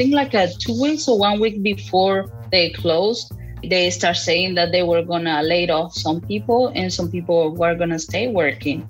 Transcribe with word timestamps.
think 0.00 0.14
like 0.14 0.32
a 0.32 0.48
two 0.54 0.80
weeks 0.80 1.06
or 1.08 1.18
one 1.18 1.38
week 1.40 1.62
before 1.62 2.24
they 2.50 2.70
closed, 2.70 3.34
they 3.62 3.90
start 3.90 4.16
saying 4.16 4.54
that 4.54 4.72
they 4.72 4.82
were 4.82 5.02
gonna 5.02 5.42
lay 5.42 5.68
off 5.68 5.92
some 5.92 6.22
people 6.22 6.68
and 6.68 6.90
some 6.90 7.10
people 7.10 7.54
were 7.54 7.74
gonna 7.74 7.98
stay 7.98 8.26
working. 8.26 8.80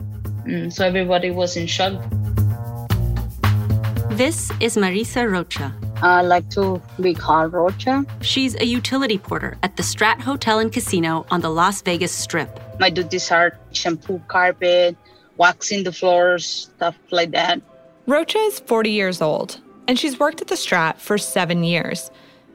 Mm, 0.47 0.73
so 0.73 0.87
everybody 0.87 1.33
was 1.33 1.57
in 1.57 1.67
shock. 1.67 2.01
This 4.11 4.53
is 4.61 4.77
Marisa 4.77 5.29
Rocha. 5.29 5.75
I 6.01 6.23
like 6.23 6.49
to 6.51 6.81
be 7.01 7.13
called 7.13 7.55
Rocha. 7.55 8.07
She's 8.21 8.55
a 8.55 8.65
utility 8.65 9.19
porter 9.19 9.59
at 9.65 9.77
the 9.77 9.83
Strat 9.83 10.21
Hotel 10.21 10.61
and 10.61 10.73
Casino 10.73 11.27
on 11.33 11.41
the 11.41 11.51
Las 11.51 11.83
Vegas 11.83 12.13
Strip. 12.13 12.49
My 12.79 12.89
duties 12.89 13.33
are 13.33 13.59
shampoo 13.73 14.23
carpet, 14.29 14.97
waxing 15.39 15.83
the 15.83 15.91
floors, 15.91 16.47
stuff 16.47 16.97
like 17.11 17.33
that. 17.33 17.61
Rocha 18.07 18.39
is 18.39 18.61
40 18.61 18.91
years 18.93 19.21
old, 19.21 19.61
and 19.89 19.99
she's 19.99 20.19
worked 20.19 20.41
at 20.41 20.49
the 20.49 20.55
Strat 20.55 20.99
for 20.99 21.19
seven 21.19 21.65
years. 21.65 22.11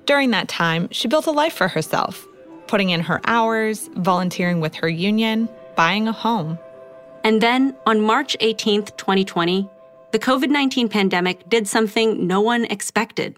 During 0.06 0.32
that 0.32 0.48
time, 0.48 0.88
she 0.92 1.08
built 1.08 1.28
a 1.28 1.32
life 1.32 1.54
for 1.54 1.68
herself, 1.68 2.28
putting 2.68 2.92
in 2.92 3.02
her 3.02 3.22
hours, 3.26 3.90
volunteering 3.96 4.62
with 4.62 4.76
her 4.76 4.90
union, 4.90 5.50
buying 5.76 6.08
a 6.08 6.12
home. 6.12 6.60
And 7.24 7.42
then 7.42 7.76
on 7.86 8.02
March 8.02 8.38
18th, 8.40 8.96
2020, 8.98 9.68
the 10.12 10.20
COVID 10.20 10.50
19 10.50 10.88
pandemic 10.90 11.50
did 11.50 11.68
something 11.68 12.28
no 12.28 12.40
one 12.40 12.66
expected. 12.66 13.38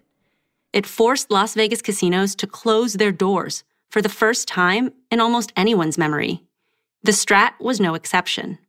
It 0.73 0.85
forced 0.85 1.31
Las 1.31 1.53
Vegas 1.55 1.81
casinos 1.81 2.35
to 2.35 2.47
close 2.47 2.93
their 2.93 3.11
doors 3.11 3.63
for 3.89 4.01
the 4.01 4.09
first 4.09 4.47
time 4.47 4.91
in 5.09 5.19
almost 5.19 5.53
anyone's 5.55 5.97
memory. 5.97 6.43
The 7.03 7.13
Strat 7.13 7.53
was 7.59 7.79
no 7.79 7.95
exception. 7.95 8.59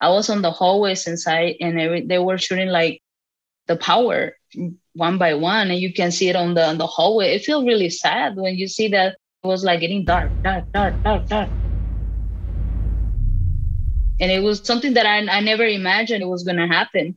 I 0.00 0.08
was 0.08 0.30
on 0.30 0.42
the 0.42 0.50
hallways 0.50 1.06
inside, 1.06 1.56
and 1.60 1.78
every, 1.78 2.00
they 2.00 2.18
were 2.18 2.38
shooting 2.38 2.68
like 2.68 3.00
the 3.66 3.76
power 3.76 4.36
one 4.94 5.18
by 5.18 5.34
one, 5.34 5.70
and 5.70 5.80
you 5.80 5.92
can 5.92 6.12
see 6.12 6.28
it 6.28 6.36
on 6.36 6.54
the 6.54 6.64
on 6.66 6.78
the 6.78 6.86
hallway. 6.86 7.34
It 7.34 7.44
feels 7.44 7.64
really 7.64 7.90
sad 7.90 8.36
when 8.36 8.56
you 8.56 8.68
see 8.68 8.88
that 8.88 9.16
it 9.42 9.46
was 9.46 9.64
like 9.64 9.80
getting 9.80 10.04
dark, 10.04 10.30
dark, 10.42 10.70
dark, 10.72 10.94
dark, 11.02 11.26
dark. 11.26 11.48
And 14.20 14.30
it 14.30 14.42
was 14.42 14.60
something 14.64 14.94
that 14.94 15.06
I, 15.06 15.18
I 15.26 15.40
never 15.40 15.66
imagined 15.66 16.22
it 16.22 16.26
was 16.26 16.44
going 16.44 16.56
to 16.56 16.68
happen. 16.68 17.16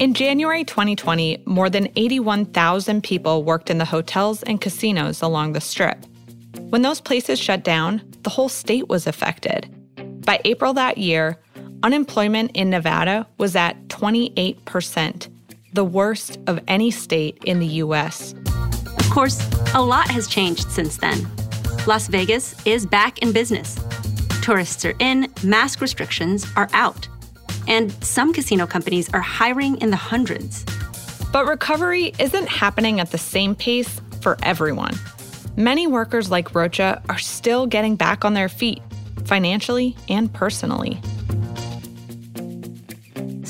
In 0.00 0.14
January 0.14 0.64
2020, 0.64 1.42
more 1.46 1.70
than 1.70 1.88
81,000 1.96 3.02
people 3.02 3.44
worked 3.44 3.70
in 3.70 3.78
the 3.78 3.84
hotels 3.84 4.42
and 4.44 4.60
casinos 4.60 5.22
along 5.22 5.52
the 5.52 5.60
strip. 5.60 6.04
When 6.70 6.82
those 6.82 7.00
places 7.00 7.38
shut 7.38 7.64
down, 7.64 8.02
the 8.22 8.30
whole 8.30 8.48
state 8.48 8.88
was 8.88 9.06
affected. 9.06 9.68
By 10.24 10.40
April 10.44 10.74
that 10.74 10.98
year, 10.98 11.38
unemployment 11.82 12.52
in 12.54 12.70
Nevada 12.70 13.26
was 13.38 13.56
at 13.56 13.88
28%, 13.88 15.28
the 15.72 15.84
worst 15.84 16.38
of 16.46 16.60
any 16.68 16.90
state 16.90 17.38
in 17.44 17.60
the 17.60 17.66
US. 17.84 18.34
Of 18.98 19.10
course, 19.10 19.40
a 19.74 19.82
lot 19.82 20.10
has 20.10 20.28
changed 20.28 20.70
since 20.70 20.96
then. 20.96 21.26
Las 21.86 22.08
Vegas 22.08 22.54
is 22.66 22.86
back 22.86 23.18
in 23.18 23.32
business. 23.32 23.78
Tourists 24.42 24.84
are 24.84 24.94
in, 24.98 25.32
mask 25.42 25.80
restrictions 25.80 26.46
are 26.56 26.68
out 26.72 27.08
and 27.68 27.92
some 28.02 28.32
casino 28.32 28.66
companies 28.66 29.08
are 29.12 29.20
hiring 29.20 29.76
in 29.76 29.90
the 29.90 29.96
hundreds. 29.96 30.64
But 31.32 31.46
recovery 31.46 32.12
isn't 32.18 32.48
happening 32.48 32.98
at 32.98 33.12
the 33.12 33.18
same 33.18 33.54
pace 33.54 34.00
for 34.22 34.38
everyone. 34.42 34.94
Many 35.56 35.86
workers 35.86 36.30
like 36.30 36.54
Rocha 36.54 37.02
are 37.08 37.18
still 37.18 37.66
getting 37.66 37.94
back 37.94 38.24
on 38.24 38.34
their 38.34 38.48
feet, 38.48 38.82
financially 39.26 39.96
and 40.08 40.32
personally. 40.32 41.00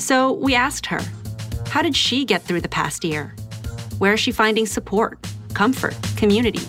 So 0.09 0.33
we 0.33 0.55
asked 0.55 0.87
her, 0.87 1.01
how 1.67 1.83
did 1.83 1.95
she 1.95 2.25
get 2.25 2.41
through 2.41 2.61
the 2.61 2.67
past 2.67 3.03
year? 3.03 3.35
Where 3.99 4.13
is 4.13 4.19
she 4.19 4.31
finding 4.31 4.65
support, 4.65 5.19
comfort, 5.53 5.95
community? 6.17 6.65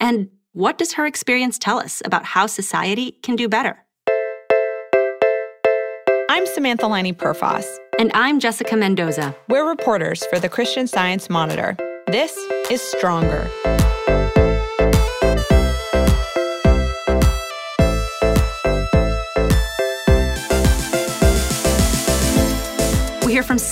And 0.00 0.28
what 0.54 0.76
does 0.76 0.94
her 0.94 1.06
experience 1.06 1.56
tell 1.56 1.78
us 1.78 2.02
about 2.04 2.24
how 2.24 2.48
society 2.48 3.12
can 3.22 3.36
do 3.36 3.48
better? 3.48 3.78
I'm 6.28 6.46
Samantha 6.46 6.88
Laine 6.88 7.14
Perfas. 7.14 7.64
And 7.96 8.10
I'm 8.12 8.40
Jessica 8.40 8.74
Mendoza. 8.74 9.36
We're 9.48 9.68
reporters 9.68 10.26
for 10.26 10.40
the 10.40 10.48
Christian 10.48 10.88
Science 10.88 11.30
Monitor. 11.30 11.76
This 12.08 12.36
is 12.72 12.82
Stronger. 12.82 13.48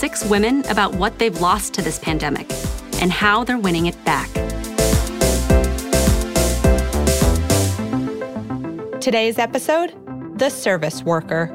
Six 0.07 0.25
women 0.27 0.65
about 0.67 0.95
what 0.95 1.19
they've 1.19 1.41
lost 1.41 1.75
to 1.75 1.83
this 1.83 1.99
pandemic 1.99 2.49
and 3.01 3.11
how 3.11 3.43
they're 3.43 3.59
winning 3.59 3.87
it 3.87 4.05
back. 4.05 4.31
Today's 9.01 9.37
episode 9.37 9.93
The 10.39 10.49
Service 10.49 11.03
Worker. 11.03 11.47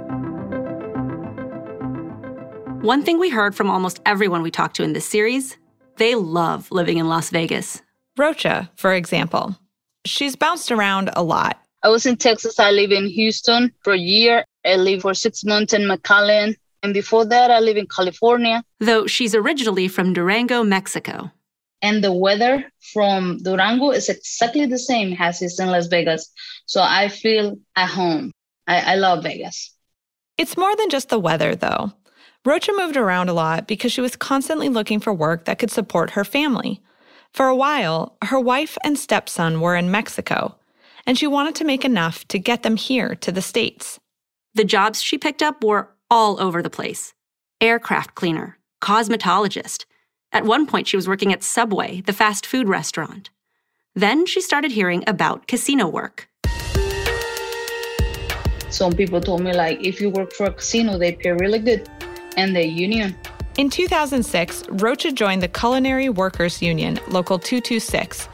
One 2.81 3.03
thing 3.03 3.19
we 3.19 3.29
heard 3.29 3.55
from 3.55 3.69
almost 3.69 4.01
everyone 4.05 4.41
we 4.41 4.51
talked 4.51 4.75
to 4.75 4.83
in 4.83 4.91
this 4.91 5.05
series 5.05 5.55
they 5.95 6.15
love 6.15 6.69
living 6.71 6.97
in 6.97 7.07
Las 7.07 7.29
Vegas. 7.29 7.81
Rocha, 8.17 8.69
for 8.75 8.93
example, 8.93 9.55
she's 10.03 10.35
bounced 10.35 10.73
around 10.73 11.09
a 11.15 11.23
lot. 11.23 11.57
I 11.83 11.87
was 11.87 12.05
in 12.05 12.17
Texas. 12.17 12.59
I 12.59 12.71
live 12.71 12.91
in 12.91 13.07
Houston 13.07 13.71
for 13.81 13.93
a 13.93 13.97
year. 13.97 14.43
I 14.65 14.75
lived 14.75 15.03
for 15.03 15.13
six 15.13 15.45
months 15.45 15.71
in 15.71 15.83
McAllen. 15.83 16.57
And 16.83 16.93
before 16.93 17.25
that, 17.25 17.51
I 17.51 17.59
live 17.59 17.77
in 17.77 17.87
California. 17.87 18.63
Though 18.79 19.07
she's 19.07 19.35
originally 19.35 19.87
from 19.87 20.13
Durango, 20.13 20.63
Mexico. 20.63 21.31
And 21.81 22.03
the 22.03 22.13
weather 22.13 22.65
from 22.93 23.39
Durango 23.43 23.91
is 23.91 24.09
exactly 24.09 24.65
the 24.65 24.79
same 24.79 25.15
as 25.19 25.41
it's 25.41 25.59
in 25.59 25.67
Las 25.67 25.87
Vegas. 25.87 26.31
So 26.65 26.81
I 26.81 27.07
feel 27.07 27.57
at 27.75 27.89
home. 27.89 28.31
I, 28.67 28.93
I 28.93 28.95
love 28.95 29.23
Vegas. 29.23 29.73
It's 30.37 30.57
more 30.57 30.75
than 30.75 30.89
just 30.89 31.09
the 31.09 31.19
weather, 31.19 31.55
though. 31.55 31.91
Rocha 32.45 32.71
moved 32.75 32.97
around 32.97 33.29
a 33.29 33.33
lot 33.33 33.67
because 33.67 33.91
she 33.91 34.01
was 34.01 34.15
constantly 34.15 34.69
looking 34.69 34.99
for 34.99 35.13
work 35.13 35.45
that 35.45 35.59
could 35.59 35.69
support 35.69 36.11
her 36.11 36.23
family. 36.23 36.81
For 37.33 37.47
a 37.47 37.55
while, 37.55 38.17
her 38.23 38.39
wife 38.39 38.77
and 38.83 38.97
stepson 38.97 39.61
were 39.61 39.75
in 39.75 39.91
Mexico, 39.91 40.57
and 41.05 41.17
she 41.17 41.27
wanted 41.27 41.55
to 41.55 41.63
make 41.63 41.85
enough 41.85 42.27
to 42.29 42.39
get 42.39 42.63
them 42.63 42.75
here 42.75 43.15
to 43.15 43.31
the 43.31 43.41
States. 43.41 43.99
The 44.53 44.63
jobs 44.63 45.01
she 45.01 45.17
picked 45.17 45.41
up 45.41 45.63
were 45.63 45.90
all 46.11 46.39
over 46.39 46.61
the 46.61 46.69
place 46.69 47.13
aircraft 47.61 48.15
cleaner, 48.15 48.57
cosmetologist. 48.81 49.85
At 50.33 50.45
one 50.45 50.65
point, 50.65 50.87
she 50.87 50.95
was 50.95 51.07
working 51.07 51.31
at 51.31 51.43
Subway, 51.43 52.01
the 52.01 52.13
fast 52.13 52.45
food 52.45 52.67
restaurant. 52.67 53.29
Then 53.95 54.25
she 54.25 54.41
started 54.41 54.71
hearing 54.71 55.03
about 55.05 55.47
casino 55.47 55.87
work. 55.87 56.27
Some 58.69 58.93
people 58.93 59.21
told 59.21 59.41
me, 59.41 59.53
like, 59.53 59.85
if 59.85 60.01
you 60.01 60.09
work 60.09 60.33
for 60.33 60.45
a 60.45 60.53
casino, 60.53 60.97
they 60.97 61.11
pay 61.13 61.33
really 61.33 61.59
good 61.59 61.87
and 62.37 62.55
the 62.55 62.65
union. 62.65 63.15
In 63.57 63.69
2006, 63.69 64.63
Rocha 64.69 65.11
joined 65.11 65.43
the 65.43 65.49
Culinary 65.49 66.09
Workers 66.09 66.61
Union, 66.61 66.99
Local 67.09 67.37
226. 67.37 68.29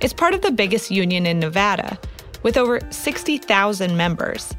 It's 0.00 0.14
part 0.14 0.34
of 0.34 0.40
the 0.40 0.50
biggest 0.50 0.90
union 0.90 1.26
in 1.26 1.38
Nevada, 1.38 1.98
with 2.42 2.56
over 2.56 2.80
60,000 2.90 3.96
members. 3.96 4.54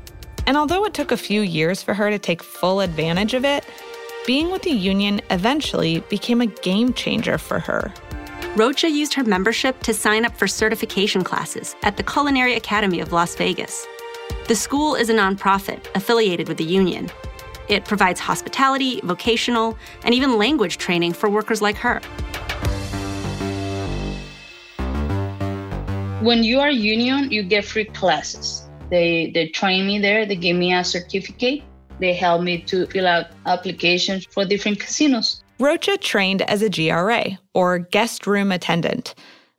And 0.45 0.57
although 0.57 0.85
it 0.85 0.93
took 0.93 1.11
a 1.11 1.17
few 1.17 1.41
years 1.41 1.81
for 1.81 1.93
her 1.93 2.09
to 2.09 2.19
take 2.19 2.43
full 2.43 2.81
advantage 2.81 3.33
of 3.33 3.45
it, 3.45 3.65
being 4.25 4.51
with 4.51 4.61
the 4.61 4.71
union 4.71 5.21
eventually 5.29 5.99
became 6.09 6.41
a 6.41 6.47
game 6.47 6.93
changer 6.93 7.37
for 7.37 7.59
her. 7.59 7.93
Rocha 8.55 8.89
used 8.89 9.13
her 9.13 9.23
membership 9.23 9.81
to 9.83 9.93
sign 9.93 10.25
up 10.25 10.35
for 10.37 10.47
certification 10.47 11.23
classes 11.23 11.75
at 11.83 11.97
the 11.97 12.03
Culinary 12.03 12.55
Academy 12.55 12.99
of 12.99 13.11
Las 13.11 13.35
Vegas. 13.35 13.85
The 14.47 14.55
school 14.55 14.95
is 14.95 15.09
a 15.09 15.13
nonprofit 15.13 15.87
affiliated 15.95 16.47
with 16.47 16.57
the 16.57 16.63
union, 16.63 17.09
it 17.69 17.85
provides 17.85 18.19
hospitality, 18.19 18.99
vocational, 19.03 19.77
and 20.03 20.13
even 20.13 20.37
language 20.37 20.77
training 20.77 21.13
for 21.13 21.29
workers 21.29 21.61
like 21.61 21.77
her. 21.77 22.01
When 26.21 26.43
you 26.43 26.59
are 26.59 26.71
union, 26.71 27.31
you 27.31 27.43
get 27.43 27.65
free 27.65 27.85
classes. 27.85 28.62
They 28.93 29.31
they 29.33 29.47
train 29.49 29.87
me 29.87 29.97
there. 29.99 30.25
They 30.25 30.35
give 30.35 30.55
me 30.55 30.73
a 30.73 30.83
certificate. 30.83 31.63
They 31.99 32.13
help 32.13 32.41
me 32.41 32.61
to 32.69 32.85
fill 32.87 33.07
out 33.07 33.25
applications 33.45 34.25
for 34.25 34.45
different 34.45 34.79
casinos. 34.79 35.43
Rocha 35.59 35.97
trained 35.97 36.41
as 36.43 36.61
a 36.61 36.69
GRA, 36.69 37.39
or 37.53 37.79
guest 37.79 38.27
room 38.27 38.51
attendant. 38.51 39.15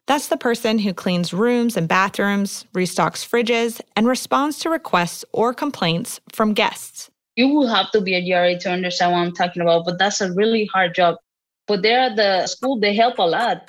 That's 0.07 0.29
the 0.29 0.37
person 0.37 0.79
who 0.79 0.93
cleans 0.93 1.33
rooms 1.33 1.77
and 1.77 1.89
bathrooms, 1.89 2.67
restocks 2.75 3.23
fridges, 3.29 3.81
and 3.97 4.07
responds 4.07 4.59
to 4.61 4.71
requests 4.71 5.25
or 5.33 5.55
complaints 5.55 6.21
from 6.31 6.53
guests 6.53 7.11
you 7.37 7.49
will 7.49 7.67
have 7.67 7.91
to 7.93 8.01
be 8.01 8.15
a 8.15 8.23
GRA 8.25 8.59
to 8.61 8.71
understand 8.71 9.13
what 9.13 9.19
I'm 9.19 9.33
talking 9.33 9.63
about, 9.63 9.85
but 9.85 9.99
that's 9.99 10.21
a 10.21 10.33
really 10.33 10.67
hard 10.67 10.95
job. 10.95 11.17
But 11.67 11.83
there 11.83 12.01
at 12.01 12.17
the 12.17 12.47
school, 12.47 12.79
they 12.79 12.95
help 12.95 13.19
a 13.19 13.23
lot. 13.23 13.67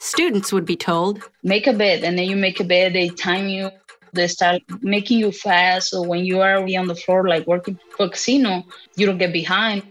Students 0.00 0.52
would 0.52 0.64
be 0.64 0.76
told 0.76 1.22
make 1.42 1.66
a 1.66 1.72
bed, 1.72 2.04
and 2.04 2.18
then 2.18 2.26
you 2.26 2.36
make 2.36 2.60
a 2.60 2.64
bed, 2.64 2.92
they 2.92 3.08
time 3.08 3.48
you, 3.48 3.70
they 4.12 4.28
start 4.28 4.62
making 4.80 5.18
you 5.18 5.32
fast. 5.32 5.90
So 5.90 6.02
when 6.02 6.24
you 6.24 6.40
are 6.40 6.56
on 6.56 6.86
the 6.86 6.94
floor, 6.94 7.28
like 7.28 7.46
working 7.46 7.78
for 7.96 8.06
a 8.06 8.10
casino, 8.10 8.64
you 8.96 9.06
don't 9.06 9.18
get 9.18 9.32
behind. 9.32 9.82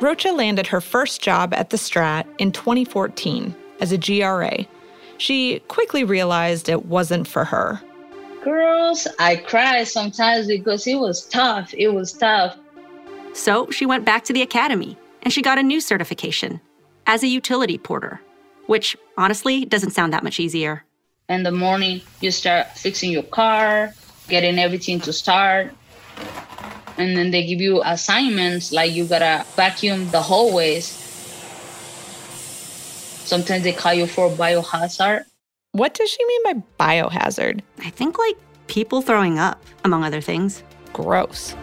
Rocha 0.00 0.30
landed 0.30 0.66
her 0.66 0.80
first 0.80 1.22
job 1.22 1.54
at 1.54 1.70
the 1.70 1.76
Strat 1.76 2.26
in 2.38 2.52
2014 2.52 3.54
as 3.80 3.92
a 3.92 3.98
GRA. 3.98 4.66
She 5.18 5.60
quickly 5.68 6.04
realized 6.04 6.68
it 6.68 6.86
wasn't 6.86 7.26
for 7.26 7.44
her. 7.44 7.80
Girls, 8.44 9.08
I 9.18 9.36
cry 9.36 9.84
sometimes 9.84 10.46
because 10.46 10.86
it 10.86 10.96
was 10.96 11.26
tough. 11.26 11.74
It 11.74 11.88
was 11.88 12.12
tough. 12.12 12.56
So 13.32 13.70
she 13.70 13.86
went 13.86 14.04
back 14.04 14.24
to 14.24 14.32
the 14.32 14.42
academy 14.42 14.96
and 15.22 15.32
she 15.32 15.42
got 15.42 15.58
a 15.58 15.62
new 15.62 15.80
certification 15.80 16.60
as 17.06 17.22
a 17.22 17.28
utility 17.28 17.78
porter, 17.78 18.20
which 18.66 18.96
honestly 19.16 19.64
doesn't 19.64 19.90
sound 19.90 20.12
that 20.12 20.22
much 20.22 20.38
easier. 20.40 20.84
In 21.28 21.42
the 21.42 21.50
morning, 21.50 22.02
you 22.20 22.30
start 22.30 22.68
fixing 22.76 23.10
your 23.10 23.24
car, 23.24 23.92
getting 24.28 24.58
everything 24.58 25.00
to 25.00 25.12
start. 25.12 25.72
And 26.98 27.16
then 27.16 27.30
they 27.30 27.44
give 27.46 27.60
you 27.60 27.82
assignments 27.84 28.72
like 28.72 28.92
you 28.92 29.04
gotta 29.06 29.44
vacuum 29.56 30.08
the 30.10 30.22
hallways. 30.22 30.86
Sometimes 33.26 33.64
they 33.64 33.72
call 33.72 33.92
you 33.92 34.06
for 34.06 34.30
biohazard. 34.30 35.24
What 35.72 35.94
does 35.94 36.08
she 36.08 36.24
mean 36.24 36.42
by 36.78 37.02
biohazard? 37.02 37.60
I 37.80 37.90
think 37.90 38.18
like 38.18 38.36
people 38.68 39.02
throwing 39.02 39.38
up, 39.38 39.62
among 39.84 40.04
other 40.04 40.20
things. 40.20 40.62
Gross. 40.92 41.54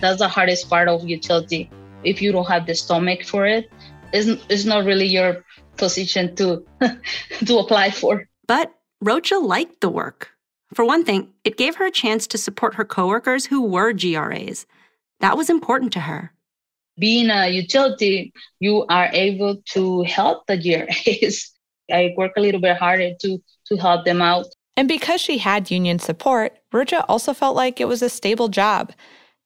That's 0.00 0.18
the 0.18 0.28
hardest 0.28 0.68
part 0.68 0.88
of 0.88 1.08
utility. 1.08 1.70
If 2.04 2.20
you 2.20 2.30
don't 2.30 2.46
have 2.46 2.66
the 2.66 2.74
stomach 2.74 3.24
for 3.24 3.46
it, 3.46 3.70
it's, 4.12 4.44
it's 4.48 4.64
not 4.64 4.84
really 4.84 5.06
your 5.06 5.44
position 5.76 6.34
to 6.36 6.64
to 7.46 7.58
apply 7.58 7.90
for. 7.90 8.28
But 8.46 8.72
Rocha 9.00 9.36
liked 9.36 9.80
the 9.80 9.88
work. 9.88 10.30
For 10.72 10.84
one 10.84 11.04
thing, 11.04 11.32
it 11.44 11.56
gave 11.56 11.76
her 11.76 11.86
a 11.86 11.90
chance 11.90 12.26
to 12.28 12.38
support 12.38 12.74
her 12.74 12.84
coworkers 12.84 13.46
who 13.46 13.62
were 13.62 13.92
GRAs. 13.92 14.66
That 15.20 15.36
was 15.36 15.48
important 15.50 15.92
to 15.92 16.00
her. 16.00 16.32
Being 16.98 17.30
a 17.30 17.48
utility, 17.48 18.32
you 18.60 18.84
are 18.88 19.08
able 19.12 19.62
to 19.72 20.02
help 20.02 20.46
the 20.46 20.56
GRAs. 20.56 21.50
I 21.92 22.14
work 22.16 22.32
a 22.36 22.40
little 22.40 22.60
bit 22.60 22.76
harder 22.76 23.12
to 23.20 23.42
to 23.66 23.76
help 23.76 24.04
them 24.04 24.20
out. 24.22 24.46
And 24.76 24.88
because 24.88 25.20
she 25.20 25.38
had 25.38 25.70
union 25.70 25.98
support, 25.98 26.58
Rocha 26.72 27.04
also 27.08 27.32
felt 27.32 27.56
like 27.56 27.80
it 27.80 27.88
was 27.88 28.02
a 28.02 28.08
stable 28.08 28.48
job. 28.48 28.92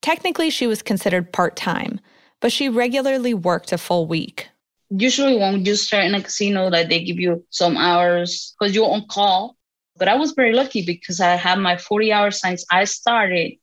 Technically, 0.00 0.50
she 0.50 0.66
was 0.66 0.82
considered 0.82 1.32
part 1.32 1.56
time, 1.56 2.00
but 2.40 2.52
she 2.52 2.68
regularly 2.68 3.34
worked 3.34 3.72
a 3.72 3.78
full 3.78 4.06
week. 4.06 4.47
Usually, 4.90 5.36
when 5.36 5.64
you 5.64 5.76
start 5.76 6.06
in 6.06 6.14
a 6.14 6.22
casino, 6.22 6.70
that 6.70 6.88
they 6.88 7.04
give 7.04 7.18
you 7.18 7.44
some 7.50 7.76
hours 7.76 8.54
because 8.58 8.74
you're 8.74 8.90
on 8.90 9.06
call. 9.08 9.56
But 9.96 10.08
I 10.08 10.14
was 10.14 10.32
very 10.32 10.52
lucky 10.52 10.84
because 10.84 11.20
I 11.20 11.34
had 11.34 11.58
my 11.58 11.76
40 11.76 12.12
hours 12.12 12.40
since 12.40 12.64
I 12.70 12.84
started. 12.84 13.54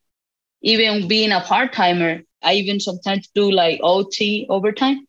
Even 0.61 1.07
being 1.07 1.31
a 1.31 1.41
part 1.41 1.73
timer, 1.73 2.21
I 2.43 2.53
even 2.55 2.79
sometimes 2.79 3.27
do 3.33 3.51
like 3.51 3.79
OT 3.81 4.45
overtime. 4.49 5.07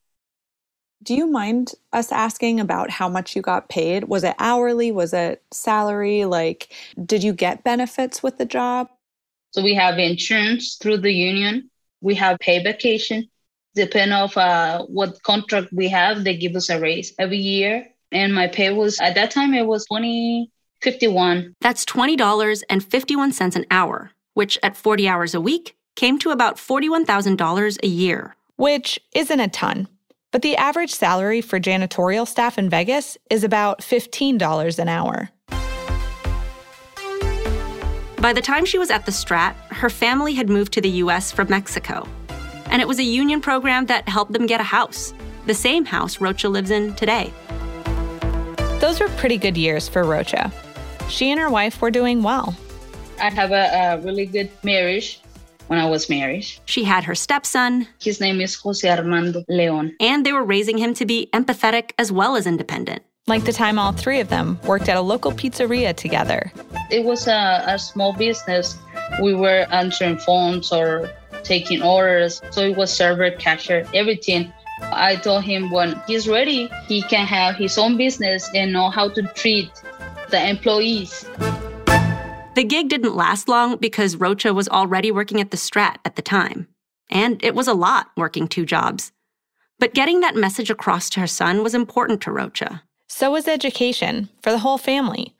Do 1.03 1.13
you 1.13 1.27
mind 1.27 1.73
us 1.93 2.11
asking 2.11 2.59
about 2.59 2.89
how 2.89 3.07
much 3.07 3.35
you 3.35 3.41
got 3.41 3.69
paid? 3.69 4.05
Was 4.05 4.23
it 4.23 4.35
hourly? 4.39 4.91
Was 4.91 5.13
it 5.13 5.43
salary? 5.51 6.25
Like, 6.25 6.73
did 7.05 7.23
you 7.23 7.33
get 7.33 7.63
benefits 7.63 8.23
with 8.23 8.37
the 8.37 8.45
job? 8.45 8.89
So 9.51 9.61
we 9.61 9.75
have 9.75 9.99
insurance 9.99 10.77
through 10.81 10.97
the 10.97 11.13
union. 11.13 11.69
We 12.01 12.15
have 12.15 12.39
pay 12.39 12.61
vacation. 12.63 13.29
Depending 13.77 14.17
of 14.17 14.35
uh, 14.35 14.83
what 14.85 15.21
contract 15.21 15.71
we 15.71 15.87
have, 15.89 16.23
they 16.23 16.35
give 16.35 16.55
us 16.55 16.67
a 16.69 16.79
raise 16.79 17.13
every 17.19 17.37
year. 17.37 17.87
And 18.11 18.33
my 18.33 18.47
pay 18.47 18.71
was 18.71 18.99
at 18.99 19.13
that 19.13 19.29
time 19.29 19.53
it 19.53 19.67
was 19.67 19.85
twenty 19.85 20.49
fifty 20.81 21.07
one. 21.07 21.55
That's 21.61 21.85
twenty 21.85 22.15
dollars 22.15 22.63
and 22.71 22.83
fifty 22.83 23.15
one 23.15 23.31
cents 23.31 23.55
an 23.55 23.65
hour, 23.69 24.11
which 24.33 24.57
at 24.63 24.75
forty 24.75 25.07
hours 25.07 25.35
a 25.35 25.41
week 25.41 25.77
came 25.95 26.17
to 26.19 26.31
about 26.31 26.57
forty 26.57 26.89
one 26.89 27.05
thousand 27.05 27.37
dollars 27.37 27.77
a 27.83 27.87
year. 27.87 28.35
Which 28.55 28.99
isn't 29.13 29.39
a 29.39 29.47
ton, 29.47 29.87
but 30.31 30.41
the 30.41 30.57
average 30.57 30.91
salary 30.91 31.41
for 31.41 31.59
janitorial 31.59 32.27
staff 32.27 32.57
in 32.57 32.67
Vegas 32.71 33.15
is 33.29 33.43
about 33.43 33.81
$15 33.81 34.79
an 34.79 34.89
hour. 34.89 35.29
By 38.19 38.33
the 38.33 38.41
time 38.41 38.65
she 38.65 38.79
was 38.79 38.89
at 38.89 39.05
the 39.05 39.11
Strat, 39.11 39.53
her 39.69 39.91
family 39.91 40.33
had 40.33 40.49
moved 40.49 40.73
to 40.73 40.81
the 40.81 40.89
US 40.89 41.31
from 41.31 41.49
Mexico. 41.49 42.07
And 42.77 42.81
it 42.83 42.87
was 42.87 42.99
a 42.99 43.03
union 43.03 43.41
program 43.41 43.87
that 43.87 44.07
helped 44.07 44.33
them 44.33 44.45
get 44.45 44.61
a 44.61 44.63
house, 44.63 45.11
the 45.47 45.55
same 45.55 45.83
house 45.83 46.21
Rocha 46.21 46.47
lives 46.47 46.69
in 46.69 46.93
today. 46.93 47.33
Those 48.79 48.99
were 48.99 49.07
pretty 49.17 49.37
good 49.37 49.57
years 49.57 49.89
for 49.89 50.03
Rocha. 50.03 50.51
She 51.09 51.31
and 51.31 51.39
her 51.39 51.49
wife 51.49 51.81
were 51.81 51.89
doing 51.89 52.21
well. 52.21 52.55
I 53.19 53.31
have 53.31 53.51
a, 53.51 53.65
a 53.73 53.97
really 54.05 54.27
good 54.27 54.51
marriage 54.61 55.21
when 55.65 55.79
I 55.79 55.89
was 55.89 56.07
married. 56.07 56.45
She 56.65 56.83
had 56.83 57.03
her 57.05 57.15
stepson. 57.15 57.87
His 57.99 58.21
name 58.21 58.41
is 58.41 58.53
Jose 58.53 58.87
Armando 58.87 59.43
Leon. 59.49 59.95
And 59.99 60.23
they 60.23 60.31
were 60.31 60.43
raising 60.43 60.77
him 60.77 60.93
to 60.93 61.05
be 61.07 61.29
empathetic 61.33 61.93
as 61.97 62.11
well 62.11 62.35
as 62.35 62.45
independent. 62.45 63.01
Like 63.25 63.45
the 63.45 63.53
time 63.53 63.79
all 63.79 63.91
three 63.91 64.19
of 64.19 64.29
them 64.29 64.59
worked 64.67 64.87
at 64.87 64.97
a 64.97 65.01
local 65.01 65.31
pizzeria 65.31 65.95
together. 65.95 66.51
It 66.91 67.05
was 67.05 67.27
a, 67.27 67.63
a 67.65 67.79
small 67.79 68.13
business. 68.13 68.77
We 69.19 69.33
were 69.33 69.65
answering 69.71 70.19
phones 70.19 70.71
or 70.71 71.09
taking 71.47 71.81
orders. 71.81 72.41
So 72.51 72.61
it 72.61 72.75
was 72.75 72.93
server, 72.93 73.31
cashier, 73.31 73.87
everything. 73.93 74.53
I 74.81 75.15
told 75.15 75.43
him 75.43 75.71
when 75.71 75.99
he's 76.05 76.27
ready, 76.27 76.69
he 76.87 77.01
can 77.03 77.25
have 77.25 77.55
his 77.55 77.77
own 77.77 77.97
business 77.97 78.49
and 78.53 78.73
know 78.73 78.89
how 78.89 79.09
to 79.09 79.23
treat 79.33 79.71
the 80.29 80.47
employees. 80.47 81.25
The 82.55 82.63
gig 82.63 82.89
didn't 82.89 83.15
last 83.15 83.47
long 83.47 83.77
because 83.77 84.15
Rocha 84.15 84.53
was 84.53 84.67
already 84.67 85.11
working 85.11 85.39
at 85.39 85.51
the 85.51 85.57
Strat 85.57 85.97
at 86.05 86.15
the 86.15 86.21
time. 86.21 86.67
And 87.09 87.43
it 87.43 87.55
was 87.55 87.67
a 87.67 87.73
lot 87.73 88.07
working 88.17 88.47
two 88.47 88.65
jobs. 88.65 89.11
But 89.79 89.93
getting 89.93 90.21
that 90.21 90.35
message 90.35 90.69
across 90.69 91.09
to 91.11 91.19
her 91.19 91.27
son 91.27 91.63
was 91.63 91.73
important 91.73 92.21
to 92.21 92.31
Rocha. 92.31 92.83
So 93.07 93.31
was 93.31 93.47
education 93.47 94.29
for 94.41 94.51
the 94.51 94.59
whole 94.59 94.77
family. 94.77 95.35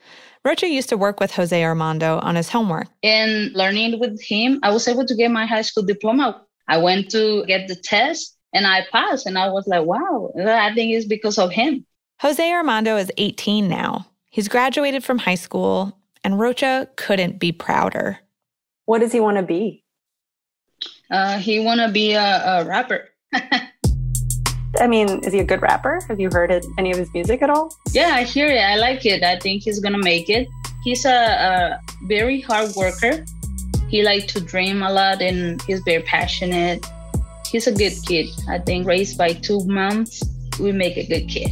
Rocha 0.47 0.69
used 0.69 0.87
to 0.87 0.97
work 0.97 1.19
with 1.19 1.31
Jose 1.35 1.61
Armando 1.61 2.19
on 2.19 2.37
his 2.37 2.47
homework. 2.47 2.87
In 3.01 3.51
learning 3.53 3.99
with 3.99 4.21
him, 4.21 4.61
I 4.63 4.71
was 4.71 4.87
able 4.87 5.05
to 5.05 5.13
get 5.13 5.29
my 5.29 5.45
high 5.45 5.61
school 5.61 5.83
diploma. 5.83 6.41
I 6.69 6.77
went 6.77 7.11
to 7.11 7.45
get 7.47 7.67
the 7.67 7.75
test 7.75 8.37
and 8.53 8.65
I 8.65 8.85
passed. 8.89 9.25
And 9.25 9.37
I 9.37 9.49
was 9.49 9.67
like, 9.67 9.83
wow, 9.83 10.31
I 10.37 10.73
think 10.73 10.93
it's 10.93 11.05
because 11.05 11.37
of 11.37 11.51
him. 11.51 11.85
Jose 12.21 12.49
Armando 12.49 12.95
is 12.95 13.11
18 13.17 13.67
now. 13.67 14.07
He's 14.29 14.47
graduated 14.47 15.03
from 15.03 15.17
high 15.17 15.35
school, 15.35 15.99
and 16.23 16.39
Rocha 16.39 16.87
couldn't 16.95 17.39
be 17.39 17.51
prouder. 17.51 18.19
What 18.85 18.99
does 18.99 19.11
he 19.11 19.19
want 19.19 19.35
to 19.37 19.43
be? 19.43 19.83
Uh, 21.11 21.39
he 21.39 21.59
want 21.59 21.81
to 21.81 21.89
be 21.89 22.13
a, 22.13 22.61
a 22.61 22.65
rapper. 22.65 23.09
I 24.79 24.87
mean, 24.87 25.23
is 25.23 25.33
he 25.33 25.39
a 25.39 25.43
good 25.43 25.61
rapper? 25.61 26.01
Have 26.07 26.19
you 26.19 26.29
heard 26.31 26.51
any 26.77 26.91
of 26.91 26.97
his 26.97 27.11
music 27.13 27.41
at 27.41 27.49
all? 27.49 27.73
Yeah, 27.91 28.11
I 28.13 28.23
hear 28.23 28.47
it. 28.47 28.59
I 28.59 28.75
like 28.75 29.05
it. 29.05 29.23
I 29.23 29.39
think 29.39 29.63
he's 29.63 29.79
gonna 29.79 29.97
make 29.97 30.29
it. 30.29 30.47
He's 30.83 31.05
a, 31.05 31.09
a 31.09 31.79
very 32.07 32.41
hard 32.41 32.75
worker. 32.75 33.25
He 33.89 34.03
likes 34.03 34.31
to 34.33 34.41
dream 34.41 34.83
a 34.83 34.91
lot, 34.91 35.21
and 35.21 35.61
he's 35.63 35.79
very 35.81 36.03
passionate. 36.03 36.85
He's 37.49 37.67
a 37.67 37.71
good 37.71 37.93
kid. 38.05 38.27
I 38.49 38.59
think 38.59 38.85
raised 38.85 39.17
by 39.17 39.33
two 39.33 39.63
moms, 39.65 40.21
we 40.59 40.71
make 40.71 40.97
a 40.97 41.07
good 41.07 41.29
kid. 41.29 41.51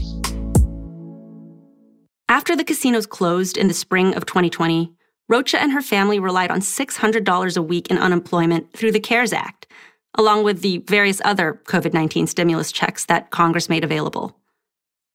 After 2.27 2.55
the 2.55 2.63
casinos 2.63 3.05
closed 3.05 3.57
in 3.57 3.67
the 3.67 3.73
spring 3.73 4.13
of 4.15 4.25
2020, 4.25 4.91
Rocha 5.29 5.59
and 5.61 5.71
her 5.71 5.81
family 5.81 6.19
relied 6.19 6.51
on 6.51 6.59
$600 6.59 7.57
a 7.57 7.61
week 7.61 7.87
in 7.89 7.97
unemployment 7.97 8.73
through 8.73 8.91
the 8.91 8.99
CARES 8.99 9.33
Act 9.33 9.64
along 10.15 10.43
with 10.43 10.61
the 10.61 10.79
various 10.87 11.21
other 11.23 11.61
COVID 11.65 11.93
19 11.93 12.27
stimulus 12.27 12.71
checks 12.71 13.05
that 13.05 13.31
Congress 13.31 13.69
made 13.69 13.83
available. 13.83 14.35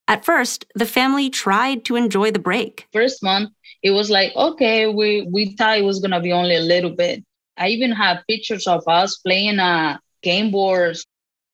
At 0.08 0.24
first, 0.24 0.64
the 0.74 0.86
family 0.86 1.30
tried 1.30 1.84
to 1.84 1.96
enjoy 1.96 2.30
the 2.32 2.38
break. 2.38 2.88
First 2.92 3.22
month, 3.22 3.50
it 3.82 3.92
was 3.92 4.10
like, 4.10 4.34
okay, 4.34 4.86
we, 4.86 5.26
we 5.30 5.54
thought 5.54 5.78
it 5.78 5.84
was 5.84 6.00
going 6.00 6.10
to 6.10 6.20
be 6.20 6.32
only 6.32 6.56
a 6.56 6.60
little 6.60 6.90
bit. 6.90 7.24
I 7.56 7.68
even 7.68 7.92
have 7.92 8.24
pictures 8.28 8.66
of 8.66 8.82
us 8.88 9.18
playing 9.18 9.60
uh, 9.60 9.98
game 10.22 10.50
boards. 10.50 11.06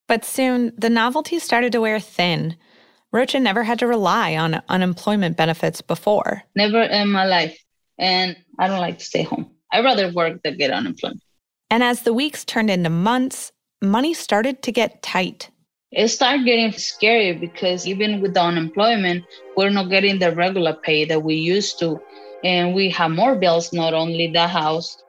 But 0.08 0.24
soon, 0.24 0.72
the 0.78 0.88
novelty 0.88 1.38
started 1.38 1.72
to 1.72 1.80
wear 1.80 2.00
thin. 2.00 2.56
Rocha 3.12 3.40
never 3.40 3.64
had 3.64 3.78
to 3.80 3.86
rely 3.86 4.36
on 4.36 4.62
unemployment 4.68 5.36
benefits 5.36 5.80
before. 5.80 6.42
Never 6.54 6.82
in 6.82 7.10
my 7.10 7.26
life. 7.26 7.58
And 7.98 8.36
I 8.58 8.68
don't 8.68 8.80
like 8.80 8.98
to 8.98 9.04
stay 9.04 9.22
home. 9.22 9.50
I'd 9.72 9.84
rather 9.84 10.12
work 10.12 10.42
than 10.42 10.56
get 10.56 10.70
unemployment. 10.70 11.22
And 11.70 11.82
as 11.82 12.02
the 12.02 12.14
weeks 12.14 12.44
turned 12.44 12.70
into 12.70 12.90
months, 12.90 13.52
money 13.82 14.14
started 14.14 14.62
to 14.62 14.72
get 14.72 15.02
tight. 15.02 15.50
It 15.90 16.08
started 16.08 16.44
getting 16.44 16.72
scary 16.72 17.32
because 17.32 17.86
even 17.86 18.20
with 18.20 18.34
the 18.34 18.42
unemployment, 18.42 19.24
we're 19.56 19.70
not 19.70 19.90
getting 19.90 20.18
the 20.18 20.32
regular 20.32 20.74
pay 20.74 21.04
that 21.06 21.22
we 21.22 21.34
used 21.34 21.78
to. 21.80 22.00
And 22.44 22.74
we 22.74 22.90
have 22.90 23.10
more 23.10 23.34
bills, 23.34 23.72
not 23.72 23.94
only 23.94 24.28
the 24.28 24.46
house. 24.46 25.02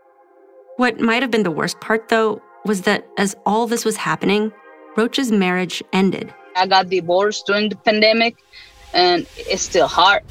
What 0.77 0.99
might 0.99 1.21
have 1.21 1.31
been 1.31 1.43
the 1.43 1.51
worst 1.51 1.79
part, 1.79 2.09
though, 2.09 2.41
was 2.65 2.83
that 2.83 3.07
as 3.17 3.35
all 3.45 3.67
this 3.67 3.85
was 3.85 3.97
happening, 3.97 4.51
Rocha's 4.95 5.31
marriage 5.31 5.83
ended. 5.93 6.33
I 6.55 6.65
got 6.65 6.89
divorced 6.89 7.45
during 7.45 7.69
the 7.69 7.75
pandemic, 7.75 8.37
and 8.93 9.27
it's 9.37 9.61
still 9.61 9.87
hard. 9.87 10.23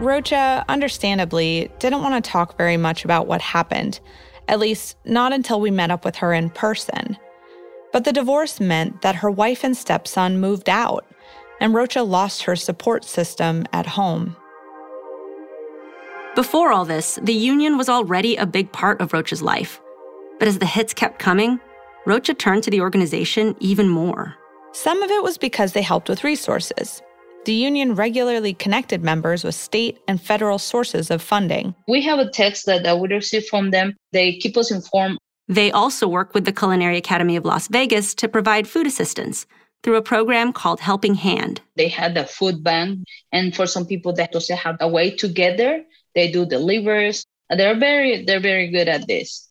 Rocha, 0.00 0.64
understandably, 0.68 1.70
didn't 1.78 2.02
want 2.02 2.24
to 2.24 2.30
talk 2.30 2.56
very 2.56 2.78
much 2.78 3.04
about 3.04 3.26
what 3.26 3.42
happened. 3.42 4.00
at 4.50 4.58
least 4.58 4.96
not 5.04 5.32
until 5.32 5.60
we 5.60 5.70
met 5.70 5.92
up 5.92 6.04
with 6.04 6.16
her 6.16 6.34
in 6.34 6.50
person. 6.50 7.16
But 7.92 8.04
the 8.04 8.12
divorce 8.12 8.58
meant 8.58 9.00
that 9.02 9.14
her 9.14 9.30
wife 9.30 9.62
and 9.62 9.76
stepson 9.76 10.40
moved 10.40 10.68
out, 10.68 11.06
and 11.60 11.72
Rocha 11.72 12.02
lost 12.02 12.42
her 12.42 12.56
support 12.56 13.04
system 13.04 13.64
at 13.72 13.86
home. 13.86 14.34
Before 16.34 16.72
all 16.72 16.84
this, 16.84 17.16
the 17.22 17.32
union 17.32 17.78
was 17.78 17.88
already 17.88 18.34
a 18.36 18.46
big 18.46 18.72
part 18.72 19.00
of 19.00 19.12
Rocha's 19.12 19.40
life. 19.40 19.80
But 20.40 20.48
as 20.48 20.58
the 20.58 20.66
hits 20.66 20.94
kept 20.94 21.20
coming, 21.20 21.60
Rocha 22.04 22.34
turned 22.34 22.64
to 22.64 22.70
the 22.70 22.80
organization 22.80 23.54
even 23.60 23.88
more. 23.88 24.34
Some 24.72 25.00
of 25.02 25.10
it 25.10 25.22
was 25.22 25.38
because 25.38 25.74
they 25.74 25.82
helped 25.82 26.08
with 26.08 26.24
resources. 26.24 27.02
The 27.46 27.54
union 27.54 27.94
regularly 27.94 28.52
connected 28.52 29.02
members 29.02 29.44
with 29.44 29.54
state 29.54 29.98
and 30.06 30.20
federal 30.20 30.58
sources 30.58 31.10
of 31.10 31.22
funding. 31.22 31.74
We 31.88 32.02
have 32.02 32.18
a 32.18 32.28
text 32.28 32.66
that, 32.66 32.82
that 32.82 32.98
we 32.98 33.08
receive 33.08 33.46
from 33.46 33.70
them. 33.70 33.96
They 34.12 34.34
keep 34.34 34.58
us 34.58 34.70
informed. 34.70 35.18
They 35.48 35.72
also 35.72 36.06
work 36.06 36.34
with 36.34 36.44
the 36.44 36.52
Culinary 36.52 36.98
Academy 36.98 37.36
of 37.36 37.46
Las 37.46 37.68
Vegas 37.68 38.14
to 38.16 38.28
provide 38.28 38.68
food 38.68 38.86
assistance 38.86 39.46
through 39.82 39.96
a 39.96 40.02
program 40.02 40.52
called 40.52 40.80
Helping 40.80 41.14
Hand. 41.14 41.62
They 41.76 41.88
had 41.88 42.14
the 42.14 42.24
food 42.24 42.62
bank, 42.62 43.00
and 43.32 43.56
for 43.56 43.66
some 43.66 43.86
people 43.86 44.12
that 44.12 44.34
also 44.34 44.54
have 44.54 44.76
a 44.78 44.86
way 44.86 45.10
to 45.16 45.26
get 45.26 45.56
there, 45.56 45.82
they 46.14 46.30
do 46.30 46.44
delivers. 46.44 47.24
They're 47.48 47.78
very 47.78 48.24
they're 48.24 48.40
very 48.40 48.68
good 48.68 48.86
at 48.86 49.08
this. 49.08 49.48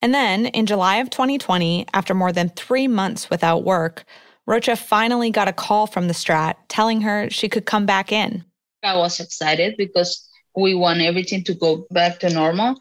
And 0.00 0.14
then 0.14 0.46
in 0.46 0.66
July 0.66 0.96
of 0.96 1.10
2020, 1.10 1.86
after 1.92 2.14
more 2.14 2.32
than 2.32 2.48
three 2.50 2.88
months 2.88 3.30
without 3.30 3.64
work, 3.64 4.04
Rocha 4.48 4.76
finally 4.76 5.30
got 5.30 5.46
a 5.46 5.52
call 5.52 5.86
from 5.86 6.08
the 6.08 6.14
Strat 6.14 6.54
telling 6.68 7.02
her 7.02 7.28
she 7.28 7.50
could 7.50 7.66
come 7.66 7.84
back 7.84 8.10
in. 8.10 8.46
I 8.82 8.96
was 8.96 9.20
excited 9.20 9.74
because 9.76 10.26
we 10.56 10.74
want 10.74 11.02
everything 11.02 11.44
to 11.44 11.54
go 11.54 11.86
back 11.90 12.18
to 12.20 12.30
normal. 12.30 12.80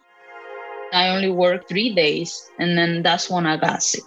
I 0.94 1.10
only 1.10 1.30
worked 1.30 1.68
three 1.68 1.94
days, 1.94 2.42
and 2.58 2.78
then 2.78 3.04
that's 3.04 3.30
when 3.30 3.46
I 3.46 3.58
got 3.58 3.84
sick. 3.84 4.06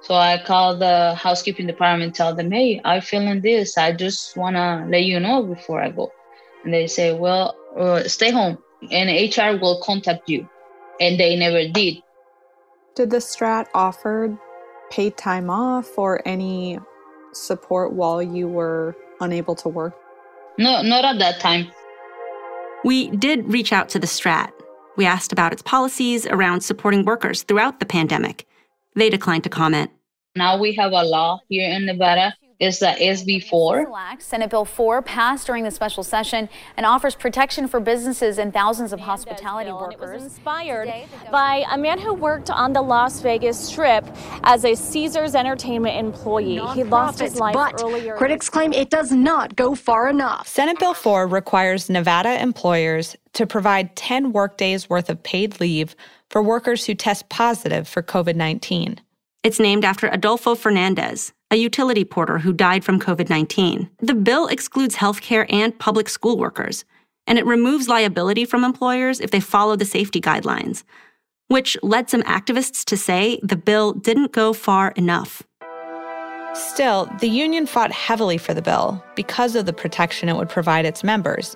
So 0.00 0.14
I 0.14 0.42
called 0.46 0.80
the 0.80 1.14
housekeeping 1.14 1.66
department, 1.66 2.14
tell 2.14 2.34
them, 2.34 2.50
hey, 2.50 2.80
I'm 2.86 3.02
feeling 3.02 3.42
this. 3.42 3.76
I 3.76 3.92
just 3.92 4.34
want 4.34 4.56
to 4.56 4.86
let 4.88 5.04
you 5.04 5.20
know 5.20 5.42
before 5.42 5.82
I 5.82 5.90
go. 5.90 6.10
And 6.64 6.72
they 6.72 6.86
say, 6.86 7.12
well, 7.12 7.54
uh, 7.78 8.04
stay 8.04 8.30
home 8.30 8.56
and 8.90 9.10
HR 9.10 9.60
will 9.60 9.78
contact 9.82 10.26
you. 10.26 10.48
And 11.00 11.20
they 11.20 11.36
never 11.36 11.68
did. 11.68 12.02
Did 12.96 13.10
the 13.10 13.18
Strat 13.18 13.66
offer 13.74 14.38
paid 14.90 15.18
time 15.18 15.50
off 15.50 15.98
or 15.98 16.26
any 16.26 16.78
support 17.36 17.92
while 17.92 18.22
you 18.22 18.48
were 18.48 18.96
unable 19.20 19.54
to 19.56 19.68
work? 19.68 19.94
No, 20.58 20.82
not 20.82 21.04
at 21.04 21.18
that 21.18 21.40
time. 21.40 21.70
We 22.84 23.08
did 23.08 23.52
reach 23.52 23.72
out 23.72 23.88
to 23.90 23.98
the 23.98 24.06
Strat. 24.06 24.52
We 24.96 25.06
asked 25.06 25.32
about 25.32 25.52
its 25.52 25.62
policies 25.62 26.26
around 26.26 26.60
supporting 26.60 27.04
workers 27.04 27.42
throughout 27.42 27.80
the 27.80 27.86
pandemic. 27.86 28.46
They 28.94 29.10
declined 29.10 29.44
to 29.44 29.50
comment. 29.50 29.90
Now 30.36 30.58
we 30.58 30.74
have 30.74 30.92
a 30.92 31.02
law 31.02 31.40
here 31.48 31.68
in 31.68 31.86
Nevada 31.86 32.34
is 32.60 32.78
the 32.78 32.86
SB4. 32.86 34.20
Senate 34.20 34.50
Bill 34.50 34.64
4 34.64 35.02
passed 35.02 35.46
during 35.46 35.64
the 35.64 35.70
special 35.70 36.02
session 36.02 36.48
and 36.76 36.86
offers 36.86 37.14
protection 37.14 37.68
for 37.68 37.80
businesses 37.80 38.38
and 38.38 38.52
thousands 38.52 38.92
of 38.92 39.00
hospitality 39.00 39.72
workers. 39.72 40.10
It 40.10 40.14
was 40.14 40.22
inspired 40.24 40.92
by 41.30 41.64
a 41.70 41.78
man 41.78 41.98
who 41.98 42.14
worked 42.14 42.50
on 42.50 42.72
the 42.72 42.82
Las 42.82 43.20
Vegas 43.20 43.58
Strip 43.58 44.06
as 44.42 44.64
a 44.64 44.74
Caesars 44.74 45.34
Entertainment 45.34 45.96
employee. 45.96 46.60
He 46.74 46.84
lost 46.84 47.20
his 47.20 47.36
life 47.36 47.54
but 47.54 47.82
earlier. 47.82 48.16
Critics 48.16 48.48
claim 48.48 48.72
it 48.72 48.90
does 48.90 49.12
not 49.12 49.56
go 49.56 49.74
far 49.74 50.08
enough. 50.08 50.46
Senate 50.46 50.78
Bill 50.78 50.94
4 50.94 51.26
requires 51.26 51.90
Nevada 51.90 52.40
employers 52.40 53.16
to 53.34 53.46
provide 53.46 53.96
10 53.96 54.32
workdays 54.32 54.88
worth 54.88 55.10
of 55.10 55.22
paid 55.22 55.60
leave 55.60 55.96
for 56.30 56.42
workers 56.42 56.86
who 56.86 56.94
test 56.94 57.28
positive 57.28 57.86
for 57.86 58.02
COVID 58.02 58.36
19. 58.36 59.00
It's 59.42 59.60
named 59.60 59.84
after 59.84 60.08
Adolfo 60.08 60.54
Fernandez, 60.54 61.32
a 61.54 61.56
utility 61.56 62.04
porter 62.04 62.38
who 62.38 62.52
died 62.52 62.84
from 62.84 62.98
COVID 62.98 63.30
19. 63.30 63.88
The 64.00 64.14
bill 64.14 64.48
excludes 64.48 64.96
healthcare 64.96 65.46
and 65.48 65.78
public 65.78 66.08
school 66.08 66.36
workers, 66.36 66.84
and 67.28 67.38
it 67.38 67.46
removes 67.46 67.88
liability 67.88 68.44
from 68.44 68.64
employers 68.64 69.20
if 69.20 69.30
they 69.30 69.38
follow 69.38 69.76
the 69.76 69.84
safety 69.84 70.20
guidelines, 70.20 70.82
which 71.46 71.76
led 71.80 72.10
some 72.10 72.24
activists 72.24 72.84
to 72.86 72.96
say 72.96 73.38
the 73.42 73.56
bill 73.56 73.92
didn't 73.92 74.32
go 74.32 74.52
far 74.52 74.90
enough. 74.96 75.44
Still, 76.54 77.08
the 77.20 77.28
union 77.28 77.66
fought 77.66 77.92
heavily 77.92 78.36
for 78.36 78.52
the 78.52 78.62
bill 78.62 79.02
because 79.14 79.54
of 79.54 79.64
the 79.64 79.72
protection 79.72 80.28
it 80.28 80.36
would 80.36 80.48
provide 80.48 80.84
its 80.84 81.04
members, 81.04 81.54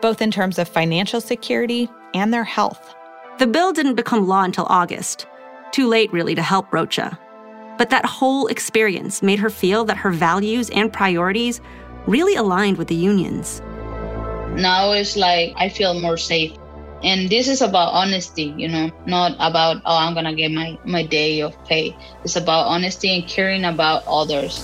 both 0.00 0.22
in 0.22 0.30
terms 0.30 0.60
of 0.60 0.68
financial 0.68 1.20
security 1.20 1.88
and 2.14 2.32
their 2.32 2.44
health. 2.44 2.94
The 3.40 3.48
bill 3.48 3.72
didn't 3.72 3.96
become 3.96 4.28
law 4.28 4.44
until 4.44 4.66
August. 4.68 5.26
Too 5.72 5.88
late, 5.88 6.12
really, 6.12 6.36
to 6.36 6.42
help 6.42 6.72
Rocha. 6.72 7.18
But 7.80 7.88
that 7.88 8.04
whole 8.04 8.46
experience 8.48 9.22
made 9.22 9.38
her 9.38 9.48
feel 9.48 9.86
that 9.86 9.96
her 9.96 10.10
values 10.10 10.68
and 10.68 10.92
priorities 10.92 11.62
really 12.06 12.34
aligned 12.34 12.76
with 12.76 12.88
the 12.88 12.94
unions. 12.94 13.62
Now 14.54 14.92
it's 14.92 15.16
like 15.16 15.54
I 15.56 15.70
feel 15.70 15.98
more 15.98 16.18
safe. 16.18 16.52
And 17.02 17.30
this 17.30 17.48
is 17.48 17.62
about 17.62 17.94
honesty, 17.94 18.52
you 18.54 18.68
know, 18.68 18.90
not 19.06 19.32
about, 19.38 19.80
oh, 19.86 19.96
I'm 19.96 20.12
going 20.12 20.26
to 20.26 20.34
get 20.34 20.50
my, 20.50 20.78
my 20.84 21.06
day 21.06 21.40
of 21.40 21.56
pay. 21.64 21.96
It's 22.22 22.36
about 22.36 22.66
honesty 22.66 23.16
and 23.18 23.26
caring 23.26 23.64
about 23.64 24.04
others. 24.06 24.58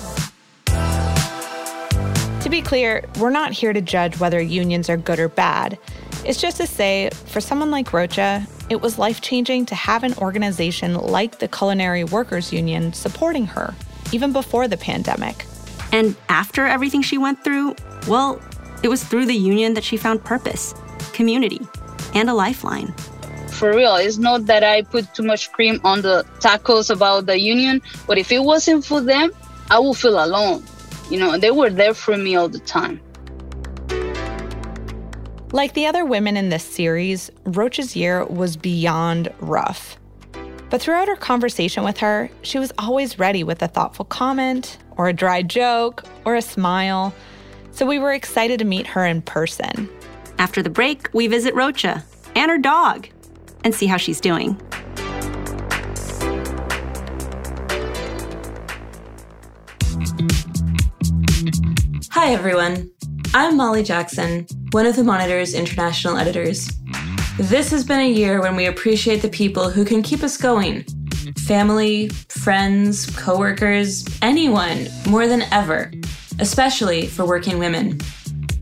To 0.66 2.50
be 2.50 2.60
clear, 2.60 3.02
we're 3.18 3.30
not 3.30 3.52
here 3.52 3.72
to 3.72 3.80
judge 3.80 4.20
whether 4.20 4.42
unions 4.42 4.90
are 4.90 4.98
good 4.98 5.18
or 5.18 5.30
bad. 5.30 5.78
It's 6.26 6.38
just 6.38 6.58
to 6.58 6.66
say, 6.66 7.08
for 7.24 7.40
someone 7.40 7.70
like 7.70 7.94
Rocha, 7.94 8.46
it 8.68 8.80
was 8.80 8.98
life 8.98 9.20
changing 9.20 9.66
to 9.66 9.74
have 9.74 10.02
an 10.02 10.14
organization 10.14 10.94
like 10.94 11.38
the 11.38 11.48
Culinary 11.48 12.04
Workers 12.04 12.52
Union 12.52 12.92
supporting 12.92 13.46
her, 13.46 13.74
even 14.12 14.32
before 14.32 14.66
the 14.66 14.76
pandemic. 14.76 15.46
And 15.92 16.16
after 16.28 16.66
everything 16.66 17.02
she 17.02 17.16
went 17.16 17.42
through, 17.44 17.76
well, 18.08 18.40
it 18.82 18.88
was 18.88 19.04
through 19.04 19.26
the 19.26 19.34
union 19.34 19.74
that 19.74 19.84
she 19.84 19.96
found 19.96 20.24
purpose, 20.24 20.74
community, 21.12 21.60
and 22.14 22.28
a 22.28 22.34
lifeline. 22.34 22.92
For 23.50 23.74
real, 23.74 23.96
it's 23.96 24.18
not 24.18 24.46
that 24.46 24.62
I 24.64 24.82
put 24.82 25.14
too 25.14 25.22
much 25.22 25.50
cream 25.52 25.80
on 25.84 26.02
the 26.02 26.26
tacos 26.40 26.90
about 26.90 27.26
the 27.26 27.40
union, 27.40 27.80
but 28.06 28.18
if 28.18 28.30
it 28.32 28.40
wasn't 28.40 28.84
for 28.84 29.00
them, 29.00 29.30
I 29.70 29.78
would 29.78 29.96
feel 29.96 30.22
alone. 30.22 30.64
You 31.08 31.20
know, 31.20 31.38
they 31.38 31.52
were 31.52 31.70
there 31.70 31.94
for 31.94 32.16
me 32.16 32.36
all 32.36 32.48
the 32.48 32.58
time. 32.58 33.00
Like 35.52 35.74
the 35.74 35.86
other 35.86 36.04
women 36.04 36.36
in 36.36 36.48
this 36.48 36.64
series, 36.64 37.30
Rocha's 37.44 37.94
year 37.94 38.24
was 38.24 38.56
beyond 38.56 39.32
rough. 39.40 39.96
But 40.70 40.82
throughout 40.82 41.08
our 41.08 41.16
conversation 41.16 41.84
with 41.84 41.98
her, 41.98 42.28
she 42.42 42.58
was 42.58 42.72
always 42.78 43.18
ready 43.18 43.44
with 43.44 43.62
a 43.62 43.68
thoughtful 43.68 44.04
comment, 44.04 44.78
or 44.96 45.08
a 45.08 45.12
dry 45.12 45.42
joke, 45.42 46.04
or 46.24 46.34
a 46.34 46.42
smile. 46.42 47.14
So 47.70 47.86
we 47.86 47.98
were 47.98 48.12
excited 48.12 48.58
to 48.58 48.64
meet 48.64 48.88
her 48.88 49.06
in 49.06 49.22
person. 49.22 49.88
After 50.38 50.62
the 50.62 50.70
break, 50.70 51.08
we 51.14 51.28
visit 51.28 51.54
Rocha 51.54 52.04
and 52.34 52.50
her 52.50 52.58
dog 52.58 53.08
and 53.62 53.74
see 53.74 53.86
how 53.86 53.96
she's 53.96 54.20
doing. 54.20 54.60
Hi, 62.10 62.32
everyone. 62.32 62.90
I'm 63.38 63.58
Molly 63.58 63.82
Jackson, 63.82 64.46
one 64.70 64.86
of 64.86 64.96
the 64.96 65.04
Monitor's 65.04 65.52
international 65.52 66.16
editors. 66.16 66.70
This 67.38 67.70
has 67.70 67.84
been 67.84 68.00
a 68.00 68.10
year 68.10 68.40
when 68.40 68.56
we 68.56 68.64
appreciate 68.64 69.20
the 69.20 69.28
people 69.28 69.68
who 69.68 69.84
can 69.84 70.02
keep 70.02 70.22
us 70.22 70.38
going 70.38 70.86
family, 71.46 72.08
friends, 72.30 73.04
coworkers, 73.14 74.06
anyone 74.22 74.88
more 75.06 75.28
than 75.28 75.42
ever, 75.52 75.92
especially 76.38 77.08
for 77.08 77.26
working 77.26 77.58
women. 77.58 78.00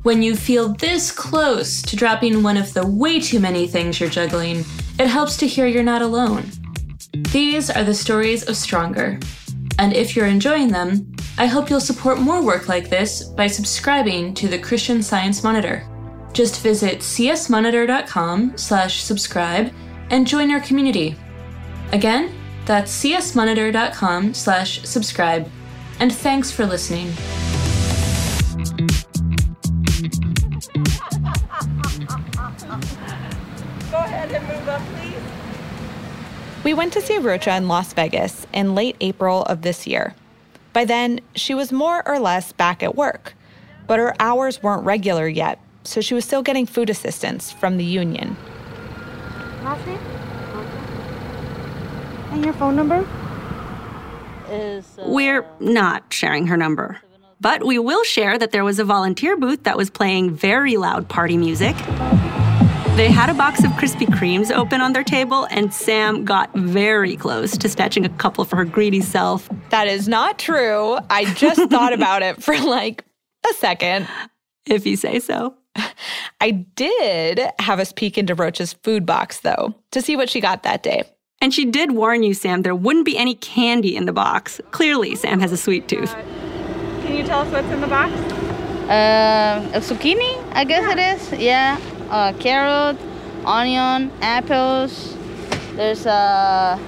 When 0.02 0.24
you 0.24 0.34
feel 0.34 0.70
this 0.70 1.12
close 1.12 1.80
to 1.82 1.94
dropping 1.94 2.42
one 2.42 2.56
of 2.56 2.74
the 2.74 2.84
way 2.84 3.20
too 3.20 3.38
many 3.38 3.68
things 3.68 4.00
you're 4.00 4.10
juggling, 4.10 4.64
it 4.98 5.06
helps 5.06 5.36
to 5.36 5.46
hear 5.46 5.68
you're 5.68 5.84
not 5.84 6.02
alone. 6.02 6.50
These 7.30 7.70
are 7.70 7.84
the 7.84 7.94
stories 7.94 8.48
of 8.48 8.56
Stronger. 8.56 9.20
And 9.78 9.92
if 9.92 10.16
you're 10.16 10.26
enjoying 10.26 10.72
them, 10.72 11.13
I 11.36 11.46
hope 11.46 11.68
you'll 11.68 11.80
support 11.80 12.20
more 12.20 12.40
work 12.42 12.68
like 12.68 12.88
this 12.88 13.24
by 13.24 13.48
subscribing 13.48 14.34
to 14.34 14.46
the 14.46 14.58
Christian 14.58 15.02
Science 15.02 15.42
Monitor. 15.42 15.84
Just 16.32 16.62
visit 16.62 17.00
csmonitor.com 17.00 18.56
slash 18.56 19.02
subscribe 19.02 19.72
and 20.10 20.26
join 20.26 20.52
our 20.52 20.60
community. 20.60 21.16
Again, 21.92 22.32
that's 22.66 23.02
csmonitor.com 23.02 24.32
slash 24.32 24.82
subscribe. 24.84 25.50
And 25.98 26.12
thanks 26.12 26.52
for 26.52 26.66
listening. 26.66 27.08
Go 33.90 33.98
ahead 33.98 34.30
and 34.32 34.46
move 34.46 34.68
up, 34.68 34.82
please. 34.94 35.14
We 36.64 36.74
went 36.74 36.92
to 36.92 37.00
see 37.00 37.18
Rocha 37.18 37.56
in 37.56 37.66
Las 37.68 37.92
Vegas 37.92 38.46
in 38.52 38.74
late 38.74 38.96
April 39.00 39.42
of 39.42 39.62
this 39.62 39.86
year. 39.86 40.14
By 40.74 40.84
then, 40.84 41.20
she 41.36 41.54
was 41.54 41.70
more 41.72 42.06
or 42.06 42.18
less 42.18 42.52
back 42.52 42.82
at 42.82 42.96
work, 42.96 43.34
but 43.86 44.00
her 44.00 44.14
hours 44.18 44.60
weren't 44.60 44.84
regular 44.84 45.28
yet, 45.28 45.60
so 45.84 46.00
she 46.00 46.14
was 46.14 46.24
still 46.24 46.42
getting 46.42 46.66
food 46.66 46.90
assistance 46.90 47.52
from 47.52 47.76
the 47.76 47.84
union. 47.84 48.36
Last 49.62 49.86
name? 49.86 49.98
And 52.32 52.44
your 52.44 52.54
phone 52.54 52.74
number? 52.74 53.06
Is 54.50 54.98
uh, 54.98 55.04
We're 55.06 55.46
not 55.60 56.12
sharing 56.12 56.48
her 56.48 56.56
number. 56.56 57.00
But 57.40 57.64
we 57.64 57.78
will 57.78 58.02
share 58.02 58.36
that 58.36 58.50
there 58.50 58.64
was 58.64 58.80
a 58.80 58.84
volunteer 58.84 59.36
booth 59.36 59.62
that 59.62 59.76
was 59.76 59.90
playing 59.90 60.34
very 60.34 60.76
loud 60.76 61.08
party 61.08 61.36
music. 61.36 61.76
They 62.96 63.10
had 63.10 63.28
a 63.28 63.34
box 63.34 63.64
of 63.64 63.72
Krispy 63.72 64.06
Kremes 64.06 64.52
open 64.52 64.80
on 64.80 64.92
their 64.92 65.02
table, 65.02 65.48
and 65.50 65.74
Sam 65.74 66.24
got 66.24 66.54
very 66.54 67.16
close 67.16 67.58
to 67.58 67.68
snatching 67.68 68.04
a 68.04 68.08
couple 68.08 68.44
for 68.44 68.54
her 68.54 68.64
greedy 68.64 69.00
self. 69.00 69.48
That 69.70 69.88
is 69.88 70.06
not 70.06 70.38
true. 70.38 70.98
I 71.10 71.24
just 71.34 71.60
thought 71.70 71.92
about 71.92 72.22
it 72.22 72.40
for 72.40 72.56
like 72.56 73.04
a 73.50 73.54
second. 73.54 74.06
If 74.66 74.86
you 74.86 74.96
say 74.96 75.18
so. 75.18 75.56
I 76.40 76.52
did 76.52 77.40
have 77.58 77.80
us 77.80 77.92
peek 77.92 78.16
into 78.16 78.32
Rocha's 78.36 78.74
food 78.74 79.04
box, 79.04 79.40
though, 79.40 79.74
to 79.90 80.00
see 80.00 80.14
what 80.14 80.30
she 80.30 80.40
got 80.40 80.62
that 80.62 80.84
day. 80.84 81.02
And 81.40 81.52
she 81.52 81.64
did 81.64 81.90
warn 81.90 82.22
you, 82.22 82.32
Sam, 82.32 82.62
there 82.62 82.76
wouldn't 82.76 83.06
be 83.06 83.18
any 83.18 83.34
candy 83.34 83.96
in 83.96 84.06
the 84.06 84.12
box. 84.12 84.60
Clearly, 84.70 85.16
Sam 85.16 85.40
has 85.40 85.50
a 85.50 85.56
sweet 85.56 85.88
tooth. 85.88 86.14
Can 87.02 87.16
you 87.16 87.24
tell 87.24 87.40
us 87.40 87.50
what's 87.50 87.66
in 87.66 87.80
the 87.80 87.88
box? 87.88 88.12
Uh, 88.88 89.68
a 89.74 89.80
zucchini, 89.80 90.40
I 90.52 90.64
guess 90.64 90.88
it 90.92 90.98
is. 91.00 91.40
Yeah. 91.40 91.80
Uh, 92.10 92.32
carrot, 92.38 92.96
onion, 93.44 94.10
apples. 94.20 95.16
There's 95.74 96.06
uh, 96.06 96.78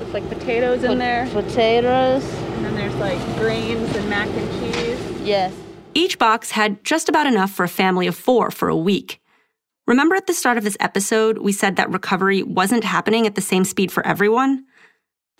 It's 0.00 0.12
like 0.12 0.28
potatoes 0.28 0.84
in 0.84 0.98
there. 0.98 1.26
potatoes. 1.32 2.24
And 2.24 2.64
then 2.64 2.74
there's 2.74 2.94
like 2.96 3.18
grains 3.36 3.94
and 3.96 4.08
mac 4.08 4.28
and 4.28 4.50
cheese. 4.60 5.20
Yes. 5.22 5.52
Each 5.94 6.18
box 6.18 6.52
had 6.52 6.84
just 6.84 7.08
about 7.08 7.26
enough 7.26 7.50
for 7.50 7.64
a 7.64 7.68
family 7.68 8.06
of 8.06 8.14
four 8.16 8.50
for 8.50 8.68
a 8.68 8.76
week. 8.76 9.20
Remember 9.86 10.14
at 10.14 10.26
the 10.26 10.34
start 10.34 10.58
of 10.58 10.64
this 10.64 10.76
episode, 10.80 11.38
we 11.38 11.50
said 11.52 11.76
that 11.76 11.90
recovery 11.90 12.42
wasn't 12.42 12.84
happening 12.84 13.26
at 13.26 13.34
the 13.34 13.40
same 13.40 13.64
speed 13.64 13.90
for 13.90 14.06
everyone? 14.06 14.64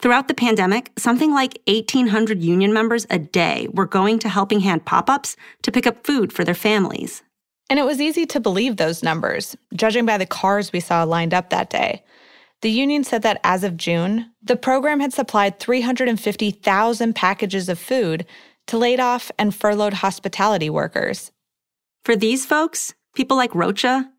Throughout 0.00 0.26
the 0.28 0.34
pandemic, 0.34 0.90
something 0.96 1.32
like 1.32 1.60
1,800 1.66 2.40
union 2.42 2.72
members 2.72 3.06
a 3.10 3.18
day 3.18 3.68
were 3.72 3.84
going 3.86 4.18
to 4.20 4.28
Helping 4.28 4.60
Hand 4.60 4.84
pop 4.84 5.10
ups 5.10 5.36
to 5.62 5.72
pick 5.72 5.86
up 5.86 6.06
food 6.06 6.32
for 6.32 6.44
their 6.44 6.54
families. 6.54 7.22
And 7.70 7.78
it 7.78 7.84
was 7.84 8.00
easy 8.00 8.24
to 8.26 8.40
believe 8.40 8.76
those 8.76 9.02
numbers, 9.02 9.56
judging 9.74 10.06
by 10.06 10.18
the 10.18 10.26
cars 10.26 10.72
we 10.72 10.80
saw 10.80 11.04
lined 11.04 11.34
up 11.34 11.50
that 11.50 11.70
day. 11.70 12.02
The 12.62 12.70
union 12.70 13.04
said 13.04 13.22
that 13.22 13.40
as 13.44 13.62
of 13.62 13.76
June, 13.76 14.32
the 14.42 14.56
program 14.56 15.00
had 15.00 15.12
supplied 15.12 15.60
350,000 15.60 17.14
packages 17.14 17.68
of 17.68 17.78
food 17.78 18.26
to 18.66 18.78
laid 18.78 19.00
off 19.00 19.30
and 19.38 19.54
furloughed 19.54 19.94
hospitality 19.94 20.68
workers. 20.68 21.30
For 22.04 22.16
these 22.16 22.46
folks, 22.46 22.94
people 23.14 23.36
like 23.36 23.54
Rocha, 23.54 24.10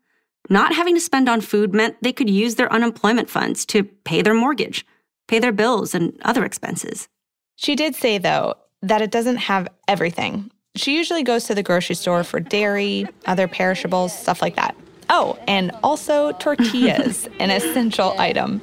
not 0.48 0.74
having 0.74 0.94
to 0.94 1.00
spend 1.00 1.28
on 1.28 1.40
food 1.40 1.74
meant 1.74 1.96
they 2.02 2.12
could 2.12 2.30
use 2.30 2.54
their 2.54 2.72
unemployment 2.72 3.28
funds 3.28 3.66
to 3.66 3.84
pay 3.84 4.22
their 4.22 4.34
mortgage, 4.34 4.86
pay 5.28 5.38
their 5.38 5.52
bills, 5.52 5.94
and 5.94 6.18
other 6.22 6.44
expenses. 6.44 7.08
She 7.56 7.76
did 7.76 7.94
say, 7.94 8.18
though, 8.18 8.54
that 8.82 9.02
it 9.02 9.10
doesn't 9.10 9.36
have 9.36 9.68
everything. 9.86 10.50
She 10.80 10.96
usually 10.96 11.22
goes 11.22 11.44
to 11.44 11.54
the 11.54 11.62
grocery 11.62 11.94
store 11.94 12.24
for 12.24 12.40
dairy, 12.40 13.06
other 13.26 13.46
perishables, 13.46 14.18
stuff 14.18 14.40
like 14.40 14.56
that. 14.56 14.74
Oh, 15.10 15.38
and 15.46 15.72
also 15.82 16.32
tortillas, 16.32 17.28
an 17.38 17.50
essential 17.50 18.18
item. 18.18 18.62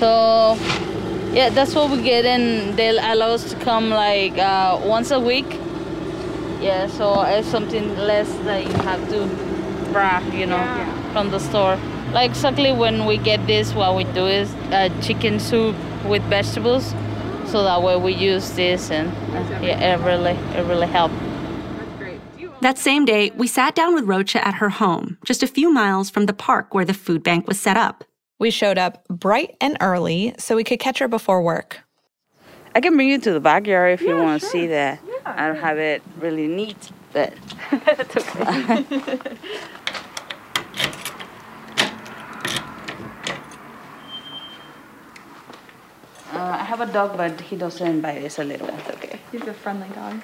So, 0.00 0.58
yeah, 1.32 1.50
that's 1.50 1.72
what 1.76 1.92
we 1.92 2.02
get, 2.02 2.24
and 2.24 2.76
they'll 2.76 2.98
allow 2.98 3.28
us 3.28 3.48
to 3.52 3.56
come 3.60 3.90
like 3.90 4.36
uh, 4.38 4.80
once 4.84 5.12
a 5.12 5.20
week. 5.20 5.46
Yeah, 6.60 6.88
so 6.88 7.22
it's 7.22 7.46
something 7.46 7.96
less 7.96 8.28
that 8.38 8.66
you 8.66 8.72
have 8.82 9.08
to 9.10 9.28
bring, 9.92 10.40
you 10.40 10.46
know, 10.46 10.66
from 11.12 11.30
the 11.30 11.38
store. 11.38 11.78
Like 12.12 12.30
exactly 12.30 12.72
when 12.72 13.06
we 13.06 13.18
get 13.18 13.46
this, 13.46 13.72
what 13.72 13.94
we 13.94 14.02
do 14.02 14.26
is 14.26 14.52
uh, 14.72 14.88
chicken 15.00 15.38
soup 15.38 15.76
with 16.06 16.22
vegetables. 16.24 16.92
So 17.46 17.62
that 17.62 17.84
way 17.84 17.96
we 17.96 18.14
use 18.14 18.50
this, 18.56 18.90
and 18.90 19.06
uh, 19.32 19.60
yeah, 19.62 19.94
it 19.94 20.00
really, 20.04 20.32
it 20.58 20.66
really 20.66 20.88
helps. 20.88 21.14
That 22.62 22.78
same 22.78 23.04
day, 23.04 23.30
we 23.36 23.46
sat 23.46 23.74
down 23.74 23.94
with 23.94 24.04
Rocha 24.06 24.46
at 24.46 24.54
her 24.54 24.70
home, 24.70 25.18
just 25.24 25.42
a 25.42 25.46
few 25.46 25.70
miles 25.72 26.08
from 26.10 26.26
the 26.26 26.32
park 26.32 26.74
where 26.74 26.84
the 26.84 26.94
food 26.94 27.22
bank 27.22 27.46
was 27.46 27.60
set 27.60 27.76
up. 27.76 28.02
We 28.38 28.50
showed 28.50 28.78
up 28.78 29.06
bright 29.08 29.56
and 29.60 29.76
early 29.80 30.34
so 30.38 30.56
we 30.56 30.64
could 30.64 30.80
catch 30.80 30.98
her 30.98 31.08
before 31.08 31.42
work. 31.42 31.80
I 32.74 32.80
can 32.80 32.94
bring 32.94 33.08
you 33.08 33.18
to 33.20 33.32
the 33.32 33.40
backyard 33.40 33.92
if 33.94 34.02
you 34.02 34.16
want 34.16 34.42
to 34.42 34.46
see 34.48 34.66
that. 34.68 35.00
Yeah, 35.06 35.14
I 35.24 35.46
don't 35.48 35.56
have 35.56 35.78
it 35.78 36.02
really 36.18 36.46
neat, 36.46 36.76
but 37.12 37.32
That's 37.70 38.16
okay. 38.36 38.84
uh, 46.32 46.38
I 46.60 46.64
have 46.64 46.80
a 46.80 46.86
dog, 46.86 47.16
but 47.16 47.40
he 47.40 47.56
doesn't 47.56 48.00
bite. 48.00 48.22
It's 48.22 48.38
a 48.38 48.44
little. 48.44 48.68
okay. 48.90 49.20
He's 49.32 49.42
a 49.42 49.54
friendly 49.54 49.88
dog. 49.94 50.20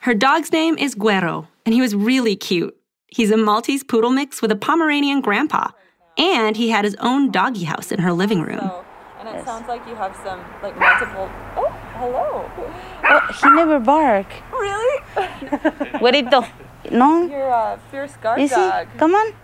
Her 0.00 0.14
dog's 0.14 0.52
name 0.52 0.78
is 0.78 0.94
Guero, 0.94 1.48
and 1.66 1.74
he 1.74 1.80
was 1.80 1.94
really 1.94 2.36
cute. 2.36 2.76
He's 3.08 3.30
a 3.30 3.36
Maltese 3.36 3.82
poodle 3.82 4.10
mix 4.10 4.40
with 4.42 4.50
a 4.52 4.56
Pomeranian 4.56 5.20
grandpa, 5.20 5.68
and 6.16 6.56
he 6.56 6.68
had 6.70 6.84
his 6.84 6.94
own 7.00 7.30
doggy 7.30 7.64
house 7.64 7.90
in 7.90 8.00
her 8.00 8.12
living 8.12 8.42
room. 8.42 8.70
and 9.18 9.28
it 9.28 9.44
sounds 9.44 9.66
like 9.68 9.86
you 9.88 9.94
have 9.94 10.14
some 10.24 10.40
like 10.62 10.78
multiple. 10.78 11.28
Oh, 11.56 11.70
hello. 11.96 12.50
Oh, 13.04 13.32
he 13.42 13.50
never 13.56 13.78
bark. 13.80 14.26
Really? 14.52 15.02
Güerito. 15.16 16.48
No? 16.92 17.26
You're 17.26 17.48
a 17.48 17.80
fierce 17.90 18.16
guard 18.18 18.40
Is 18.40 18.50
he? 18.50 18.56
dog. 18.56 18.86
Come 18.98 19.14
on. 19.14 19.34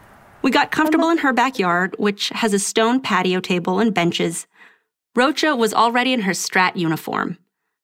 We 0.43 0.51
got 0.51 0.71
comfortable 0.71 1.09
in 1.11 1.19
her 1.19 1.33
backyard, 1.33 1.97
which 1.99 2.29
has 2.31 2.53
a 2.53 2.59
stone 2.59 3.01
patio 3.01 3.41
table 3.41 3.81
and 3.81 3.93
benches. 3.95 4.47
Rocha 5.17 5.57
was 5.57 5.73
already 5.75 6.13
in 6.13 6.23
her 6.23 6.33
strat 6.33 6.77
uniform. 6.77 7.39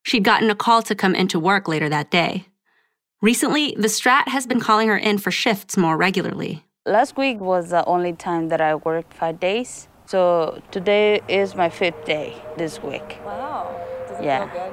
She'd 0.05 0.25
gotten 0.25 0.51
a 0.51 0.55
call 0.55 0.83
to 0.83 0.95
come 0.95 1.15
into 1.15 1.39
work 1.41 1.69
later 1.69 1.89
that 1.89 2.11
day. 2.11 2.47
Recently, 3.23 3.75
the 3.77 3.89
strat 3.89 4.29
has 4.29 4.47
been 4.47 4.61
calling 4.61 4.89
her 4.89 4.97
in 4.97 5.19
for 5.19 5.31
shifts 5.31 5.77
more 5.77 5.95
regularly. 5.97 6.65
Last 6.87 7.19
week 7.19 7.39
was 7.39 7.69
the 7.69 7.85
only 7.85 8.15
time 8.15 8.49
that 8.49 8.63
I 8.63 8.77
worked 8.77 9.13
five 9.13 9.39
days. 9.39 9.89
So 10.07 10.63
today 10.71 11.21
is 11.29 11.55
my 11.55 11.69
fifth 11.69 12.07
day 12.07 12.35
this 12.57 12.83
week. 12.83 13.19
Wow. 13.27 13.79
Does 14.09 14.21
it 14.21 14.25
Yeah. 14.25 14.51
feel 14.51 14.63
good? 14.63 14.73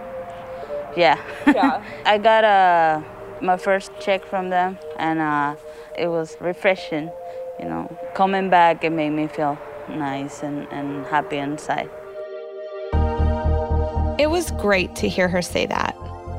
Yeah. 0.97 1.19
Yeah. 1.53 1.83
I 2.05 2.17
got 2.17 2.45
uh, 2.45 3.01
my 3.41 3.57
first 3.57 3.91
check 3.99 4.23
from 4.25 4.49
them, 4.49 4.77
and 4.97 5.19
uh, 5.19 5.55
it 5.97 6.07
was 6.07 6.37
refreshing. 6.39 7.11
You 7.59 7.65
know, 7.65 7.97
coming 8.15 8.49
back, 8.49 8.81
it 8.85 8.91
made 8.91 9.09
me 9.09 9.27
feel 9.27 9.57
nice 9.89 10.41
and, 10.41 10.67
and 10.71 11.05
happy 11.07 11.37
inside. 11.37 11.89
It 14.17 14.29
was 14.29 14.51
great 14.51 14.95
to 14.95 15.09
hear 15.09 15.27
her 15.27 15.41
say 15.41 15.65
that. 15.65 15.95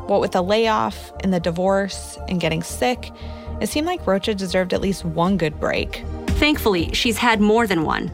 What 0.09 0.23
with 0.23 0.33
the 0.33 0.43
layoff 0.43 1.13
and 1.21 1.35
the 1.35 1.39
divorce 1.39 2.19
and 2.29 2.41
getting 2.41 2.63
sick, 2.63 3.13
it 3.61 3.69
seemed 3.69 3.87
like 3.87 4.07
Rocha 4.07 4.35
deserved 4.35 4.73
at 4.73 4.81
least 4.81 5.05
one 5.05 5.37
good 5.37 5.61
break. 5.61 6.03
Thankfully, 6.41 6.95
she's 6.95 7.19
had 7.19 7.43
more 7.43 7.67
than 7.67 7.85
one. 7.85 8.11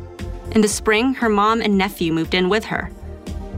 In 0.50 0.60
the 0.60 0.66
spring, 0.66 1.14
her 1.14 1.28
mom 1.28 1.60
and 1.60 1.78
nephew 1.78 2.12
moved 2.12 2.34
in 2.34 2.48
with 2.48 2.64
her. 2.64 2.90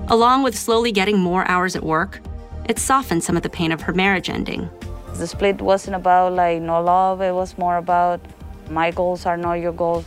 Along 0.08 0.42
with 0.42 0.54
slowly 0.54 0.92
getting 0.92 1.18
more 1.18 1.48
hours 1.48 1.76
at 1.76 1.82
work, 1.82 2.20
it 2.68 2.78
softened 2.78 3.24
some 3.24 3.38
of 3.38 3.42
the 3.42 3.48
pain 3.48 3.72
of 3.72 3.80
her 3.80 3.94
marriage 3.94 4.28
ending. 4.28 4.68
The 5.14 5.26
split 5.26 5.62
wasn't 5.62 5.96
about 5.96 6.34
like 6.34 6.60
no 6.60 6.82
love, 6.82 7.22
it 7.22 7.32
was 7.32 7.56
more 7.56 7.78
about 7.78 8.20
my 8.68 8.90
goals 8.90 9.24
are 9.24 9.38
not 9.38 9.54
your 9.54 9.72
goals. 9.72 10.04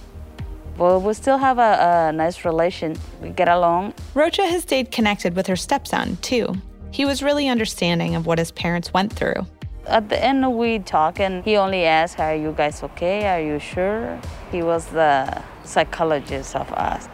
But 0.78 1.00
we 1.00 1.16
still 1.16 1.40
have 1.40 1.58
a, 1.58 2.10
a 2.10 2.14
nice 2.14 2.46
relation. 2.46 2.96
We 3.24 3.30
get 3.30 3.48
along. 3.48 3.96
Rocha 4.14 4.46
has 4.46 4.62
stayed 4.62 4.92
connected 4.92 5.36
with 5.36 5.48
her 5.48 5.56
stepson, 5.56 6.18
too. 6.18 6.62
He 6.92 7.06
was 7.06 7.22
really 7.22 7.48
understanding 7.48 8.16
of 8.16 8.26
what 8.26 8.40
his 8.40 8.52
parents 8.52 8.94
went 8.94 9.14
through. 9.14 9.46
At 9.86 10.10
the 10.10 10.24
end, 10.24 10.58
we 10.58 10.80
talk, 10.80 11.20
and 11.20 11.44
he 11.44 11.58
only 11.58 11.86
asked, 11.86 12.20
Are 12.20 12.36
you 12.36 12.54
guys 12.56 12.84
okay? 12.84 13.28
Are 13.28 13.42
you 13.42 13.60
sure? 13.60 14.20
He 14.52 14.62
was 14.62 14.86
the 14.88 15.44
psychologist 15.64 16.56
of 16.56 16.72
us. 16.74 17.08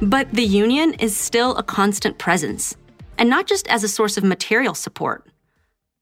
But 0.00 0.30
the 0.32 0.44
union 0.44 0.94
is 0.94 1.16
still 1.16 1.56
a 1.56 1.62
constant 1.62 2.18
presence, 2.18 2.76
and 3.18 3.28
not 3.30 3.46
just 3.46 3.66
as 3.68 3.82
a 3.82 3.88
source 3.88 4.16
of 4.16 4.24
material 4.24 4.74
support. 4.74 5.26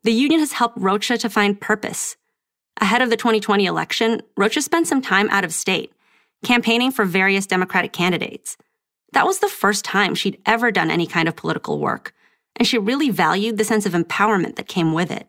The 0.03 0.13
union 0.13 0.41
has 0.41 0.53
helped 0.53 0.79
Rocha 0.79 1.17
to 1.19 1.31
find 1.31 1.61
purpose. 1.61 2.17
Ahead 2.81 3.03
of 3.03 3.11
the 3.11 3.17
2020 3.17 3.67
election, 3.67 4.21
Rocha 4.37 4.61
spent 4.61 4.89
some 4.89 5.01
time 5.01 5.29
out 5.31 5.45
of 5.45 5.55
state, 5.55 5.93
campaigning 6.45 6.91
for 6.91 7.05
various 7.05 7.47
Democratic 7.47 7.93
candidates. 7.93 8.57
That 9.15 9.27
was 9.27 9.39
the 9.39 9.49
first 9.49 9.85
time 9.85 10.17
she'd 10.17 10.41
ever 10.45 10.73
done 10.73 10.91
any 10.91 11.07
kind 11.07 11.29
of 11.29 11.37
political 11.37 11.79
work, 11.79 12.13
and 12.57 12.67
she 12.67 12.79
really 12.79 13.11
valued 13.11 13.59
the 13.59 13.65
sense 13.65 13.87
of 13.87 13.93
empowerment 13.93 14.57
that 14.57 14.67
came 14.67 14.93
with 14.93 15.13
it. 15.13 15.29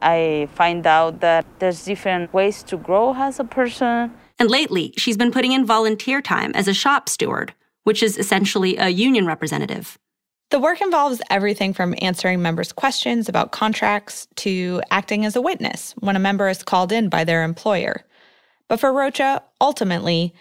I 0.00 0.48
find 0.54 0.86
out 0.86 1.20
that 1.20 1.44
there's 1.58 1.84
different 1.84 2.32
ways 2.32 2.62
to 2.64 2.78
grow 2.78 3.14
as 3.14 3.38
a 3.38 3.44
person. 3.44 4.12
And 4.38 4.50
lately, 4.50 4.94
she's 4.96 5.18
been 5.18 5.30
putting 5.30 5.52
in 5.52 5.66
volunteer 5.66 6.22
time 6.22 6.52
as 6.54 6.66
a 6.66 6.72
shop 6.74 7.10
steward, 7.10 7.52
which 7.84 8.02
is 8.02 8.16
essentially 8.16 8.78
a 8.78 8.88
union 8.88 9.26
representative. 9.26 9.98
The 10.50 10.58
work 10.58 10.80
involves 10.80 11.20
everything 11.28 11.74
from 11.74 11.94
answering 12.00 12.40
members' 12.40 12.72
questions 12.72 13.28
about 13.28 13.52
contracts 13.52 14.28
to 14.36 14.80
acting 14.90 15.26
as 15.26 15.36
a 15.36 15.42
witness 15.42 15.94
when 15.98 16.16
a 16.16 16.20
member 16.20 16.48
is 16.48 16.62
called 16.62 16.90
in 16.90 17.10
by 17.10 17.24
their 17.24 17.44
employer. 17.44 18.04
But 18.68 18.80
for 18.80 18.92
Rocha, 18.92 19.42
ultimately, 19.60 20.34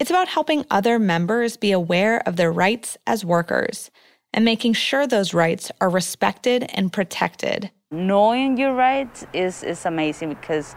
It's 0.00 0.08
about 0.08 0.28
helping 0.28 0.64
other 0.70 0.98
members 0.98 1.58
be 1.58 1.72
aware 1.72 2.26
of 2.26 2.36
their 2.36 2.50
rights 2.50 2.96
as 3.06 3.22
workers 3.22 3.90
and 4.32 4.46
making 4.46 4.72
sure 4.72 5.06
those 5.06 5.34
rights 5.34 5.70
are 5.78 5.90
respected 5.90 6.64
and 6.70 6.90
protected. 6.90 7.70
Knowing 7.90 8.56
your 8.56 8.74
rights 8.74 9.26
is, 9.34 9.62
is 9.62 9.84
amazing 9.84 10.30
because 10.30 10.74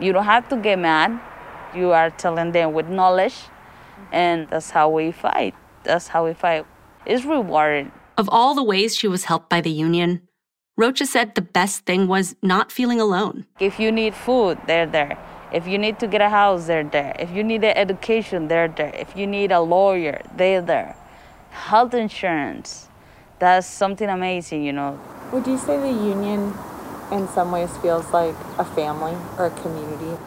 you 0.00 0.12
don't 0.12 0.24
have 0.24 0.48
to 0.48 0.56
get 0.56 0.80
mad. 0.80 1.20
You 1.72 1.92
are 1.92 2.10
telling 2.10 2.50
them 2.50 2.72
with 2.72 2.88
knowledge, 2.88 3.36
and 4.10 4.48
that's 4.48 4.70
how 4.70 4.88
we 4.88 5.12
fight. 5.12 5.54
That's 5.84 6.08
how 6.08 6.24
we 6.24 6.34
fight. 6.34 6.66
It's 7.06 7.24
rewarding. 7.24 7.92
Of 8.16 8.28
all 8.28 8.56
the 8.56 8.64
ways 8.64 8.96
she 8.96 9.06
was 9.06 9.26
helped 9.26 9.48
by 9.48 9.60
the 9.60 9.70
union, 9.70 10.22
Rocha 10.76 11.06
said 11.06 11.36
the 11.36 11.42
best 11.42 11.86
thing 11.86 12.08
was 12.08 12.34
not 12.42 12.72
feeling 12.72 13.00
alone. 13.00 13.46
If 13.60 13.78
you 13.78 13.92
need 13.92 14.16
food, 14.16 14.58
they're 14.66 14.86
there. 14.86 15.16
If 15.52 15.66
you 15.66 15.78
need 15.78 15.98
to 16.00 16.06
get 16.06 16.20
a 16.20 16.28
house, 16.28 16.66
they're 16.66 16.84
there. 16.84 17.16
If 17.18 17.30
you 17.30 17.42
need 17.42 17.64
an 17.64 17.76
education, 17.76 18.48
they're 18.48 18.68
there. 18.68 18.94
If 18.94 19.16
you 19.16 19.26
need 19.26 19.50
a 19.50 19.60
lawyer, 19.60 20.20
they're 20.36 20.60
there. 20.60 20.94
Health 21.50 21.94
insurance, 21.94 22.88
that's 23.38 23.66
something 23.66 24.08
amazing, 24.08 24.64
you 24.64 24.72
know. 24.72 25.00
Would 25.32 25.46
you 25.46 25.56
say 25.56 25.78
the 25.78 25.88
union 25.88 26.52
in 27.10 27.26
some 27.28 27.50
ways 27.50 27.74
feels 27.78 28.12
like 28.12 28.34
a 28.58 28.64
family 28.64 29.16
or 29.38 29.46
a 29.46 29.50
community? 29.50 30.20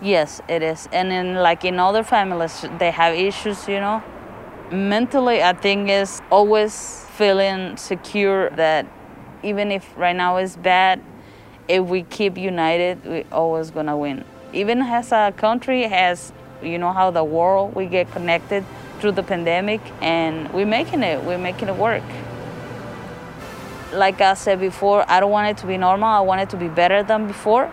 Yes, 0.00 0.40
it 0.48 0.62
is. 0.62 0.88
And 0.92 1.10
in 1.10 1.34
like 1.34 1.64
in 1.64 1.80
other 1.80 2.04
families, 2.04 2.64
they 2.78 2.92
have 2.92 3.14
issues, 3.14 3.66
you 3.66 3.80
know. 3.80 4.02
Mentally, 4.70 5.42
I 5.42 5.52
think 5.54 5.88
is 5.88 6.20
always 6.30 7.04
feeling 7.16 7.76
secure 7.76 8.50
that 8.50 8.86
even 9.42 9.72
if 9.72 9.96
right 9.96 10.14
now 10.14 10.36
is 10.36 10.56
bad, 10.56 11.00
if 11.68 11.84
we 11.84 12.02
keep 12.02 12.36
united, 12.38 13.04
we're 13.04 13.24
always 13.30 13.70
gonna 13.70 13.96
win. 13.96 14.24
Even 14.52 14.80
as 14.80 15.12
a 15.12 15.32
country, 15.36 15.84
as 15.84 16.32
you 16.62 16.78
know 16.78 16.92
how 16.92 17.10
the 17.10 17.22
world 17.22 17.74
we 17.74 17.86
get 17.86 18.10
connected 18.10 18.64
through 18.98 19.12
the 19.12 19.22
pandemic, 19.22 19.80
and 20.00 20.52
we're 20.52 20.66
making 20.66 21.02
it. 21.02 21.22
We're 21.22 21.38
making 21.38 21.68
it 21.68 21.76
work. 21.76 22.02
Like 23.92 24.20
I 24.20 24.34
said 24.34 24.58
before, 24.58 25.04
I 25.08 25.20
don't 25.20 25.30
want 25.30 25.50
it 25.50 25.58
to 25.58 25.66
be 25.66 25.76
normal. 25.76 26.08
I 26.08 26.20
want 26.20 26.40
it 26.40 26.50
to 26.50 26.56
be 26.56 26.68
better 26.68 27.02
than 27.02 27.26
before. 27.26 27.70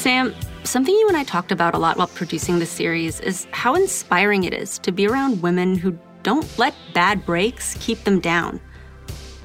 Sam, 0.00 0.34
something 0.64 0.94
you 0.94 1.08
and 1.08 1.16
I 1.16 1.24
talked 1.24 1.52
about 1.52 1.74
a 1.74 1.78
lot 1.78 1.98
while 1.98 2.06
producing 2.06 2.58
the 2.58 2.66
series 2.66 3.20
is 3.20 3.46
how 3.50 3.74
inspiring 3.74 4.44
it 4.44 4.54
is 4.54 4.78
to 4.80 4.92
be 4.92 5.06
around 5.06 5.42
women 5.42 5.76
who 5.76 5.98
don't 6.22 6.46
let 6.58 6.74
bad 6.94 7.26
breaks 7.26 7.76
keep 7.80 8.04
them 8.04 8.20
down. 8.20 8.60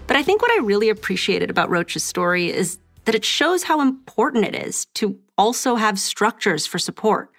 But 0.08 0.18
I 0.18 0.24
think 0.24 0.42
what 0.42 0.52
I 0.52 0.64
really 0.64 0.90
appreciated 0.90 1.50
about 1.50 1.70
Rocha's 1.70 2.04
story 2.04 2.52
is 2.52 2.78
that 3.06 3.16
it 3.16 3.26
shows 3.26 3.64
how 3.64 3.82
important 3.82 4.46
it 4.46 4.56
is 4.56 4.86
to 4.96 5.18
also 5.38 5.76
have 5.76 6.00
structures 6.00 6.66
for 6.66 6.80
support. 6.80 7.32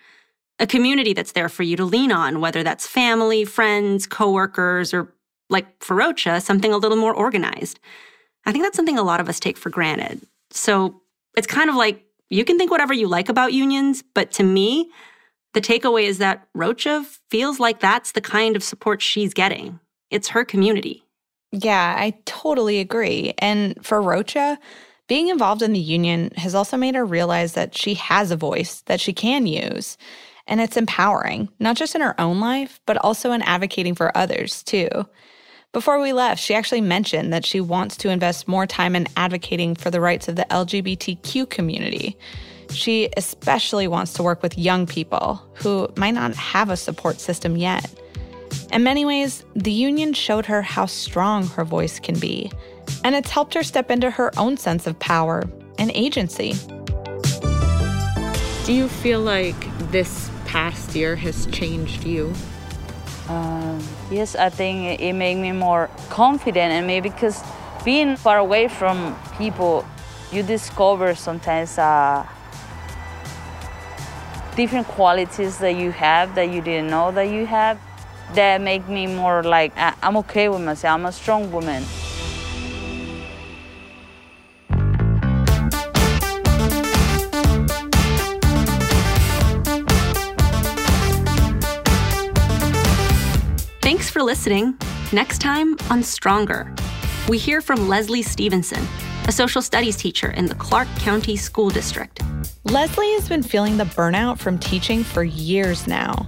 A 0.59 0.67
community 0.67 1.13
that's 1.13 1.33
there 1.33 1.49
for 1.49 1.63
you 1.63 1.77
to 1.77 1.85
lean 1.85 2.11
on, 2.11 2.41
whether 2.41 2.63
that's 2.63 2.87
family, 2.87 3.45
friends, 3.45 4.07
coworkers, 4.07 4.95
or 4.95 5.13
like 5.51 5.67
for 5.83 5.95
Rocha, 5.95 6.41
something 6.41 6.73
a 6.73 6.79
little 6.79 6.97
more 6.97 7.15
organized. 7.15 7.79
I 8.47 8.53
think 8.53 8.65
that's 8.65 8.77
something 8.77 8.99
a 8.99 9.03
lot 9.03 9.21
of 9.21 9.29
us 9.29 9.39
take 9.39 9.59
for 9.59 9.71
granted. 9.71 10.21
So 10.51 11.01
it's 11.37 11.47
kind 11.47 11.69
of 11.69 11.77
like 11.77 12.05
you 12.31 12.45
can 12.45 12.59
think 12.59 12.71
whatever 12.71 12.95
you 12.95 13.07
like 13.07 13.29
about 13.29 13.53
unions, 13.53 14.03
but 14.15 14.33
to 14.33 14.43
me, 14.43 14.91
the 15.53 15.61
takeaway 15.61 16.05
is 16.05 16.19
that 16.19 16.47
Rocha 16.55 17.05
feels 17.31 17.61
like 17.61 17.81
that's 17.81 18.13
the 18.13 18.21
kind 18.21 18.57
of 18.57 18.65
support 18.65 19.03
she's 19.03 19.35
getting. 19.35 19.79
It's 20.11 20.29
her 20.29 20.45
community. 20.45 21.06
Yeah, 21.59 21.95
I 21.99 22.15
totally 22.27 22.81
agree. 22.81 23.33
And 23.39 23.85
for 23.85 24.03
Rocha, 24.03 24.59
being 25.09 25.29
involved 25.29 25.63
in 25.63 25.73
the 25.73 25.81
union 25.81 26.31
has 26.37 26.55
also 26.55 26.77
made 26.77 26.95
her 26.95 27.05
realize 27.05 27.55
that 27.55 27.77
she 27.77 27.95
has 27.95 28.31
a 28.31 28.37
voice 28.37 28.83
that 28.83 29.01
she 29.01 29.13
can 29.13 29.47
use. 29.47 29.97
And 30.47 30.61
it's 30.61 30.77
empowering, 30.77 31.49
not 31.59 31.77
just 31.77 31.95
in 31.95 32.03
her 32.03 32.21
own 32.21 32.41
life, 32.41 32.81
but 32.87 32.99
also 32.99 33.33
in 33.33 33.43
advocating 33.43 33.95
for 33.95 34.17
others, 34.17 34.63
too. 34.63 34.89
Before 35.73 36.01
we 36.01 36.13
left, 36.13 36.43
she 36.43 36.55
actually 36.55 36.83
mentioned 36.83 37.33
that 37.33 37.45
she 37.45 37.61
wants 37.61 37.97
to 37.99 38.11
invest 38.11 38.47
more 38.47 38.67
time 38.67 38.95
in 38.95 39.09
advocating 39.17 39.75
for 39.75 39.91
the 39.91 40.01
rights 40.01 40.29
of 40.29 40.37
the 40.37 40.47
LGBTQ 40.51 41.49
community. 41.49 42.19
She 42.71 43.09
especially 43.17 43.89
wants 43.89 44.13
to 44.15 44.23
work 44.23 44.43
with 44.43 44.59
young 44.59 44.87
people 44.87 45.43
who 45.55 45.89
might 45.97 46.15
not 46.15 46.35
have 46.35 46.71
a 46.71 46.77
support 46.77 47.21
system 47.21 47.57
yet. 47.57 47.93
In 48.73 48.83
many 48.83 49.05
ways, 49.05 49.45
the 49.55 49.71
union 49.71 50.13
showed 50.13 50.47
her 50.47 50.63
how 50.63 50.87
strong 50.87 51.47
her 51.49 51.65
voice 51.65 51.99
can 51.99 52.19
be, 52.19 52.51
and 53.05 53.15
it's 53.15 53.31
helped 53.31 53.55
her 53.55 53.63
step 53.63 53.91
into 53.91 54.11
her 54.11 54.31
own 54.39 54.57
sense 54.57 54.87
of 54.87 54.99
power 54.99 55.45
and 55.79 55.91
agency. 55.95 56.55
Do 58.65 58.73
you 58.73 58.89
feel 58.89 59.21
like 59.21 59.57
this 59.91 60.31
past 60.45 60.95
year 60.95 61.17
has 61.17 61.47
changed 61.47 62.05
you? 62.05 62.35
Um, 63.29 63.83
yes, 64.11 64.37
I 64.37 64.51
think 64.51 65.01
it 65.01 65.13
made 65.13 65.37
me 65.37 65.53
more 65.53 65.89
confident, 66.11 66.73
and 66.73 66.87
maybe 66.87 67.09
because 67.09 67.43
being 67.85 68.17
far 68.17 68.39
away 68.39 68.69
from 68.69 69.17
people, 69.39 69.85
you 70.33 70.43
discover 70.43 71.15
sometimes 71.15 71.79
uh, 71.79 72.27
different 74.57 74.87
qualities 74.89 75.59
that 75.59 75.77
you 75.77 75.93
have 75.93 76.35
that 76.35 76.51
you 76.51 76.61
didn't 76.61 76.91
know 76.91 77.13
that 77.13 77.29
you 77.31 77.47
have 77.47 77.79
that 78.35 78.61
make 78.61 78.89
me 78.89 79.07
more 79.07 79.43
like 79.43 79.73
I'm 79.77 80.17
okay 80.19 80.49
with 80.49 80.63
myself. 80.63 80.95
I'm 80.95 81.07
a 81.07 81.13
strong 81.13 81.51
woman. 81.53 81.85
Thanks 93.83 94.11
for 94.11 94.21
listening. 94.21 94.77
Next 95.13 95.41
time 95.41 95.77
on 95.91 96.03
Stronger, 96.03 96.75
we 97.29 97.39
hear 97.39 97.61
from 97.61 97.89
Leslie 97.89 98.23
Stevenson, 98.23 98.85
a 99.29 99.33
social 99.33 99.63
studies 99.63 99.97
teacher 99.97 100.33
in 100.33 100.47
the 100.47 100.57
Clark 100.57 100.89
County 100.99 101.37
School 101.37 101.71
District. 101.71 102.21
Leslie 102.65 103.13
has 103.13 103.29
been 103.29 103.45
feeling 103.45 103.77
the 103.77 103.85
burnout 103.85 104.39
from 104.39 104.59
teaching 104.59 105.05
for 105.05 105.23
years 105.23 105.87
now. 105.87 106.27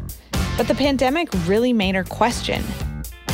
But 0.58 0.66
the 0.66 0.74
pandemic 0.74 1.28
really 1.46 1.72
made 1.72 1.94
her 1.94 2.04
question 2.04 2.64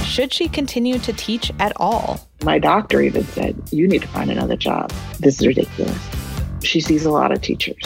should 0.05 0.33
she 0.33 0.47
continue 0.47 0.99
to 0.99 1.13
teach 1.15 1.51
at 1.59 1.73
all? 1.77 2.29
My 2.45 2.59
doctor 2.59 3.01
even 3.01 3.25
said, 3.25 3.61
You 3.73 3.89
need 3.89 4.03
to 4.03 4.09
find 4.09 4.31
another 4.31 4.57
job. 4.57 4.93
This 5.19 5.41
is 5.41 5.47
ridiculous. 5.47 5.99
She 6.63 6.81
sees 6.81 7.05
a 7.05 7.11
lot 7.11 7.33
of 7.33 7.41
teachers, 7.41 7.83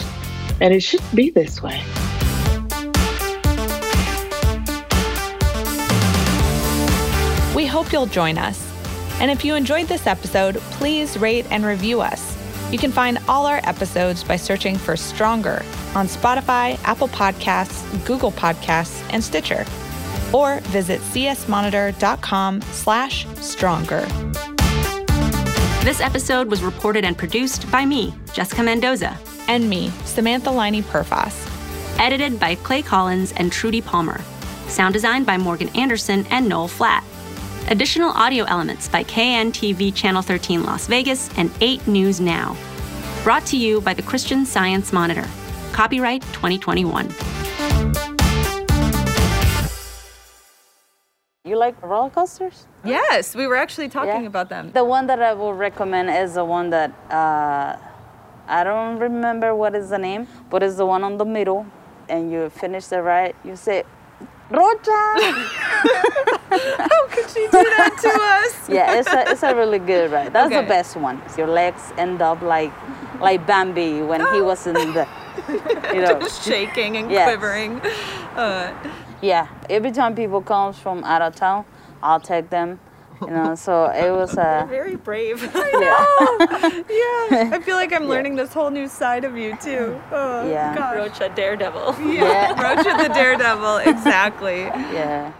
and 0.59 0.73
it 0.73 0.83
shouldn't 0.83 1.15
be 1.15 1.31
this 1.31 1.63
way. 1.63 1.81
We 7.55 7.65
hope 7.65 7.91
you'll 7.91 8.05
join 8.05 8.37
us. 8.37 8.63
And 9.21 9.31
if 9.31 9.43
you 9.43 9.55
enjoyed 9.55 9.87
this 9.87 10.05
episode, 10.05 10.57
please 10.71 11.17
rate 11.17 11.47
and 11.49 11.65
review 11.65 12.01
us. 12.01 12.28
You 12.71 12.77
can 12.77 12.91
find 12.91 13.17
all 13.27 13.47
our 13.47 13.61
episodes 13.63 14.23
by 14.23 14.35
searching 14.35 14.77
for 14.77 14.95
Stronger 14.95 15.63
on 15.95 16.07
Spotify, 16.07 16.79
Apple 16.83 17.07
Podcasts, 17.07 17.83
Google 18.05 18.31
Podcasts, 18.31 19.03
and 19.11 19.23
Stitcher. 19.23 19.65
Or 20.31 20.59
visit 20.65 21.01
csmonitor.com 21.01 22.61
slash 22.61 23.25
stronger. 23.37 24.01
This 25.83 25.99
episode 25.99 26.49
was 26.49 26.61
reported 26.61 27.05
and 27.05 27.17
produced 27.17 27.71
by 27.71 27.85
me, 27.85 28.13
Jessica 28.33 28.61
Mendoza. 28.61 29.17
And 29.47 29.67
me, 29.67 29.89
Samantha 30.05 30.51
Laine 30.51 30.83
Perfas. 30.83 31.47
Edited 31.97 32.39
by 32.39 32.53
Clay 32.55 32.83
Collins 32.83 33.33
and 33.37 33.51
Trudy 33.51 33.81
Palmer. 33.81 34.21
Sound 34.67 34.93
designed 34.93 35.25
by 35.25 35.37
Morgan 35.37 35.69
Anderson 35.69 36.27
and 36.29 36.47
Noel 36.47 36.67
Flatt. 36.67 37.03
Additional 37.69 38.09
audio 38.09 38.45
elements 38.45 38.87
by 38.87 39.03
KTNV 39.03 39.93
Channel 39.93 40.23
13 40.23 40.63
Las 40.63 40.87
Vegas 40.87 41.29
and 41.37 41.51
8 41.61 41.87
News 41.87 42.19
Now. 42.19 42.57
Brought 43.23 43.45
to 43.45 43.57
you 43.57 43.79
by 43.81 43.93
the 43.93 44.01
Christian 44.01 44.43
Science 44.43 44.91
Monitor. 44.91 45.27
Copyright 45.71 46.23
2021. 46.33 47.13
You 51.45 51.57
like 51.57 51.79
roller 51.83 52.09
coasters? 52.09 52.65
Yes, 52.83 53.35
we 53.35 53.45
were 53.45 53.55
actually 53.55 53.87
talking 53.89 54.23
Yeah. 54.23 54.27
about 54.27 54.49
them. 54.49 54.71
The 54.73 54.83
one 54.83 55.05
that 55.05 55.21
I 55.21 55.33
will 55.35 55.53
recommend 55.53 56.09
is 56.09 56.33
the 56.33 56.45
one 56.45 56.71
that 56.71 56.91
uh, 57.11 57.75
I 58.47 58.63
don't 58.63 58.97
remember 58.97 59.53
what 59.53 59.75
is 59.75 59.89
the 59.91 59.99
name, 59.99 60.27
but 60.49 60.63
it's 60.63 60.77
the 60.77 60.87
one 60.87 61.03
on 61.03 61.17
the 61.17 61.25
middle, 61.25 61.67
and 62.07 62.31
you 62.31 62.49
finish 62.49 62.87
the 62.87 63.03
ride. 63.03 63.35
You 63.43 63.55
say, 63.55 63.83
"Rocha." 64.49 65.45
How 66.49 67.07
could 67.09 67.29
she 67.29 67.45
do 67.45 67.51
that 67.51 67.93
to 68.01 68.09
us? 68.09 68.69
yeah, 68.75 68.97
it's 68.99 69.07
a 69.13 69.31
it's 69.31 69.43
a 69.43 69.55
really 69.55 69.79
good 69.79 70.11
ride. 70.11 70.33
That's 70.33 70.47
Okay. 70.51 70.61
the 70.61 70.67
best 70.67 70.95
one. 70.97 71.21
Your 71.37 71.47
legs 71.47 71.93
end 71.97 72.21
up 72.21 72.41
like 72.41 72.71
like 73.21 73.45
Bambi 73.45 74.01
when 74.01 74.21
he 74.33 74.41
was 74.41 74.65
in 74.67 74.73
the, 74.73 75.07
you 75.93 76.01
know, 76.01 76.19
Just 76.19 76.43
shaking 76.43 76.97
and 76.97 77.11
Yes. 77.11 77.25
quivering. 77.27 77.81
Uh, 78.35 78.71
Yeah, 79.21 79.47
every 79.69 79.91
time 79.91 80.15
people 80.15 80.41
comes 80.41 80.79
from 80.79 81.03
out 81.03 81.21
of 81.21 81.35
town, 81.35 81.65
I'll 82.01 82.21
take 82.21 82.49
them 82.49 82.79
You 83.21 83.31
know, 83.35 83.55
so 83.55 83.91
it 83.91 84.11
was 84.11 84.37
uh, 84.37 84.65
very 84.69 84.95
brave. 84.95 85.43
I 85.53 85.71
know. 85.83 86.01
yeah, 86.87 87.55
I 87.55 87.59
feel 87.59 87.75
like 87.75 87.91
I'm 87.91 88.07
learning 88.07 88.37
this 88.37 88.53
whole 88.53 88.71
new 88.71 88.87
side 88.87 89.25
of 89.25 89.35
you 89.35 89.57
too. 89.59 89.99
Oh, 90.11 90.47
Yeah. 90.49 90.73
gosh. 90.73 90.95
Rocha 90.95 91.27
daredevil. 91.35 91.95
Yeah, 91.99 92.55
Rocha 92.55 92.95
the 93.03 93.09
daredevil, 93.13 93.77
exactly. 93.91 94.71
Yeah. 94.95 95.33